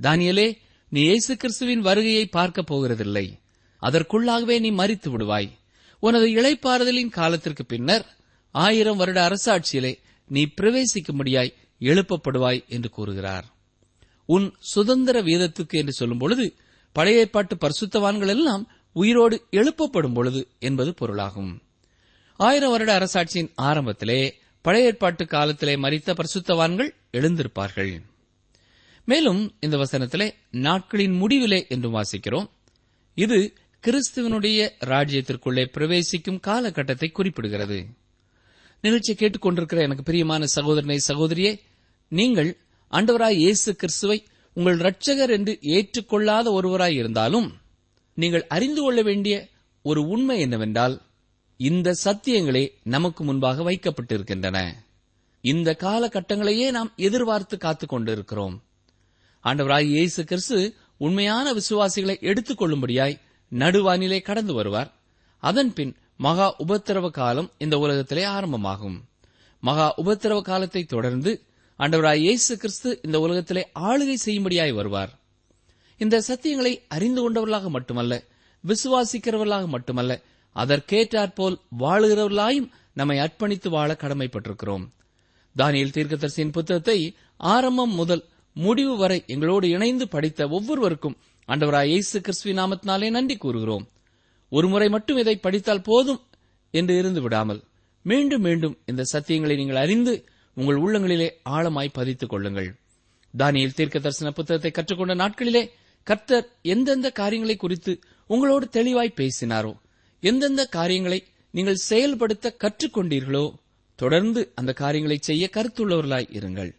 தானியலே 0.00 0.56
நீ 0.88 1.00
இயேசு 1.00 1.36
கிறிஸ்துவின் 1.36 1.80
வருகையை 1.80 2.26
பார்க்கப் 2.26 2.74
போகிறதில்லை. 2.74 3.38
அதற்குள்ளாகவே 3.82 4.60
நீ 4.60 4.70
மறித்து 4.70 5.10
விடுவாய். 5.10 5.50
உனது 5.98 6.26
இளைப்பாறுதலின் 6.26 7.08
காலத்திற்கு 7.08 7.64
பின்னர் 7.64 8.16
ஆயிரம் 8.50 8.96
வருட 8.96 9.28
அரசாட்சியிலே 9.28 9.98
நீ 10.28 10.46
பிரவேசிக்கும்படியாய் 10.60 11.52
எழுப்பப்படுவாய் 11.80 12.68
என்று 12.68 12.90
கூறுகிறார். 12.90 13.44
உன் 14.24 14.54
சுதந்திர 14.58 15.22
வீதத்துக்கு 15.22 15.70
என்று 15.70 15.92
சொல்லும் 15.92 16.18
பொழுது 16.18 16.54
பழைய 16.92 17.18
ஏற்பாட்டு 17.18 17.56
பரிசுத்தவான்கள் 17.56 18.28
எல்லாம் 18.28 18.68
உயிரோடு 18.92 19.46
எழுப்பப்படும் 19.50 20.14
பொழுது 20.14 20.48
என்பது 20.58 20.94
பொருளாகும். 20.94 21.62
ஆயிரம் 22.36 22.70
வருட 22.70 22.98
அரசாட்சியின் 22.98 23.52
ஆரம்பத்திலே 23.62 24.30
பழைய 24.62 24.86
ஏற்பாட்டு 24.86 25.26
காலத்திலே 25.26 25.76
மறித்த 25.76 26.14
பரிசுத்தவான்கள் 26.14 26.94
எழுந்திருப்பார்கள். 27.12 28.00
மேலும் 29.04 29.54
இந்த 29.60 29.76
வசனத்திலே 29.76 30.34
நாட்களின் 30.50 31.22
முடிவிலே 31.22 31.68
என்று 31.68 32.00
வாசிக்கிறோம். 32.00 32.46
இது 33.14 33.54
கிறிஸ்துவனுடைய 33.86 34.70
ராஜ்யத்திற்குள்ளே 34.84 35.64
பிரவேசிக்கும் 35.64 36.40
காலகட்டத்தை 36.40 37.12
குறிப்பிடுகிறது. 37.14 37.86
நிகழ்ச்சியை 38.80 39.16
கேட்டுக்கொண்டிருக்கிற 39.20 39.80
எனக்கு 39.80 40.02
பிரியமான 40.02 40.46
சகோதரனை 40.46 40.98
சகோதரியே 41.08 41.60
நீங்கள் 42.08 42.56
அண்டவராய் 42.90 43.36
இயேசு 43.36 43.76
கிறிஸ்துவை 43.76 44.24
உங்கள் 44.54 44.78
ரட்சகர் 44.78 45.30
என்று 45.30 45.58
ஏற்றுக்கொள்ளாத 45.60 46.52
ஒருவராய் 46.52 46.94
இருந்தாலும் 46.94 47.60
நீங்கள் 48.14 48.46
அறிந்து 48.46 48.82
கொள்ள 48.82 49.02
வேண்டிய 49.02 49.48
ஒரு 49.82 50.08
உண்மை 50.08 50.40
என்னவென்றால் 50.40 51.00
இந்த 51.56 51.94
சத்தியங்களே 52.04 52.72
நமக்கு 52.84 53.24
முன்பாக 53.24 53.70
வைக்கப்பட்டிருக்கின்றன. 53.70 54.72
இந்த 55.40 55.76
காலகட்டங்களையே 55.80 56.70
நாம் 56.70 56.92
எதிர்பார்த்து 56.96 57.58
காத்துக் 57.58 57.88
கொண்டிருக்கிறோம் 57.88 58.62
ஆண்டவராய் 59.44 59.88
இயேசு 59.94 60.24
கிறிஸ்து 60.24 60.58
உண்மையான 60.96 61.46
விசுவாசிகளை 61.52 62.20
எடுத்துக் 62.20 62.60
கொள்ளும்படியாய் 62.62 63.20
நடுவானிலே 63.52 64.22
கடந்து 64.22 64.54
வருவார். 64.54 64.90
அதன் 65.38 65.72
பின் 65.72 65.96
மகா 66.16 66.56
உபத்திரவ 66.58 67.10
காலம் 67.10 67.50
இந்த 67.58 67.78
உலகத்திலே 67.78 68.24
ஆரம்பமாகும். 68.24 68.98
மகா 69.60 69.94
உபத்திரவ 70.02 70.40
காலத்தை 70.40 70.84
தொடர்ந்து 70.84 71.42
ஆண்டவராய் 71.78 72.22
இயேசு 72.26 72.56
கிறிஸ்து 72.56 72.98
இந்த 73.02 73.20
உலகத்திலே 73.20 73.70
ஆளுகை 73.78 74.16
செய்யும்படியாய் 74.24 74.74
வருவார். 74.74 75.12
இந்த 75.98 76.22
சத்தியங்களை 76.28 76.72
அறிந்து 76.88 77.20
கொண்டவர்களாக 77.22 77.68
மட்டுமல்ல 77.68 78.22
விசுவாசிக்கிறவர்களாக 78.64 79.66
மட்டுமல்ல 79.66 80.12
அதற்கேற்றாற்போல் 80.56 81.56
வாழுகிறவர்களாயும் 81.78 82.70
நம்மை 82.92 83.18
அர்ப்பணித்து 83.18 83.68
வாழ 83.68 83.90
கடமைப்பட்டிருக்கிறோம். 83.92 84.84
தானியல் 85.56 85.94
தீர்க்கதரிசியின் 85.96 86.52
புத்தகத்தை 86.52 86.98
ஆரம்பம் 87.36 87.94
முதல் 87.94 88.24
முடிவு 88.56 88.94
வரை 88.96 89.18
எங்களோடு 89.26 89.66
இணைந்து 89.68 90.06
படித்த 90.08 90.48
ஒவ்வொருவருக்கும் 90.56 91.16
அண்டவராய் 91.48 91.90
இயேசு 91.92 92.16
கிறிஸ்துவி 92.20 92.52
நாமத்தினாலே 92.58 93.08
நன்றி 93.10 93.36
கூறுகிறோம். 93.36 93.84
ஒருமுறை 94.52 94.88
மட்டும் 94.88 95.20
இதை 95.22 95.36
படித்தால் 95.36 95.86
போதும் 95.88 96.20
என்று 96.74 96.94
இருந்து 96.98 97.20
விடாமல் 97.20 97.60
மீண்டும் 98.04 98.44
மீண்டும் 98.46 98.74
இந்த 98.86 99.02
சத்தியங்களை 99.12 99.56
நீங்கள் 99.56 99.80
அறிந்து 99.84 100.12
உங்கள் 100.56 100.80
உள்ளங்களிலே 100.84 101.28
ஆழமாய் 101.56 101.96
பதித்துக் 101.98 102.32
கொள்ளுங்கள். 102.32 102.70
தானியல் 103.34 103.76
தீர்க்க 103.78 103.98
தரிசன 103.98 104.30
புத்தகத்தை 104.30 104.70
கற்றுக்கொண்ட 104.70 105.14
நாட்களிலே 105.14 105.62
கர்த்தர் 106.06 106.46
எந்தெந்த 106.74 107.08
காரியங்களை 107.20 107.56
குறித்து 107.56 107.92
உங்களோடு 108.30 108.66
தெளிவாய் 108.68 109.18
பேசினாரோ 109.20 109.72
எந்தெந்த 110.22 110.62
காரியங்களை 110.78 111.20
நீங்கள் 111.54 111.84
செயல்படுத்த 111.88 112.56
கற்றுக்கொண்டீர்களோ 112.64 113.44
தொடர்ந்து 113.98 114.40
அந்த 114.54 114.70
காரியங்களை 114.72 115.18
செய்ய 115.20 115.44
கருத்துள்ளவர்களாய் 115.56 116.30
இருங்கள். 116.38 116.70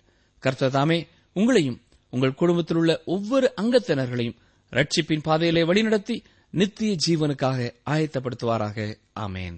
கர்த்தர் 0.44 0.76
தாமே 0.78 1.00
உங்களையும் 1.36 1.82
உங்கள் 2.10 2.34
குடும்பத்தில் 2.34 2.78
உள்ள 2.78 3.02
ஒவ்வொரு 3.06 3.54
அங்கத்தினர்களையும் 3.62 4.36
ரட்சிப்பின் 4.72 5.24
பாதையிலே 5.24 5.64
வழிநடத்தி 5.64 6.24
நித்திய 6.50 6.96
ஜீவனுக்காக 7.08 7.74
ஆயத்தப்படுத்துவாராக. 7.90 8.96
ஆமேன். 9.20 9.56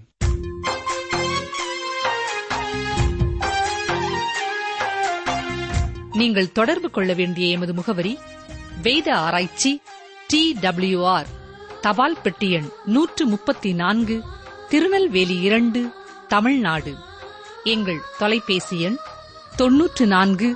நீங்கள் 6.12 6.52
தொடர்பு 6.52 6.90
கொள்ள 6.90 7.14
வேண்டிய 7.14 7.48
எமது 7.48 7.74
முகவரி 7.74 8.18
வேத 8.82 9.16
ஆராய்ச்சி 9.16 9.82
டி 10.28 10.58
டபிள்யூ 10.62 11.06
ஆர் 11.06 11.28
தபால் 11.82 12.22
பெட்டி 12.24 12.52
எண் 12.52 12.70
நூற்று 12.86 13.26
முப்பத்தி 13.26 13.74
நான்கு 13.74 14.24
திருநெல்வேலி 14.70 15.40
இரண்டு 15.40 15.92
தமிழ்நாடு. 16.28 16.96
எங்கள் 17.64 18.00
தொலைபேசி 18.20 18.82
எண் 18.82 18.96
தொன்னூற்று 19.56 20.06
நான்கு 20.06 20.56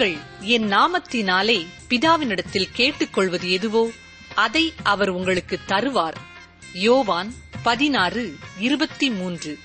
நீங்கள் 0.00 0.20
என் 0.40 0.72
நாமத்தினாலே 0.72 1.66
பிதாவினிடத்தில் 1.88 2.68
கேட்டுக்கொள்வது 2.72 3.50
எதுவோ 3.50 3.90
அதை 4.34 4.72
அவர் 4.82 5.08
உங்களுக்கு 5.08 5.58
தருவார். 5.68 6.16
யோவான் 6.72 7.34
பதினாறு 7.62 8.34
இருபத்தி 8.58 9.10
மூன்று 9.10 9.58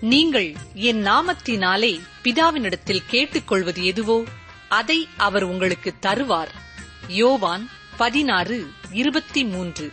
நீங்கள் 0.00 0.54
என் 0.74 1.06
நாமத்தினாலே 1.06 2.00
பிதாவினிடத்தில் 2.22 3.02
கேட்டுக்கொள்வது 3.06 3.84
எதுவோ 3.84 4.24
அதை 4.68 5.08
அவர் 5.16 5.42
உங்களுக்கு 5.42 5.94
தருவார். 6.02 6.52
யோவான் 7.08 7.70
பதினாறு 7.96 8.66
இருபத்தி 8.92 9.44
மூன்று 9.44 9.92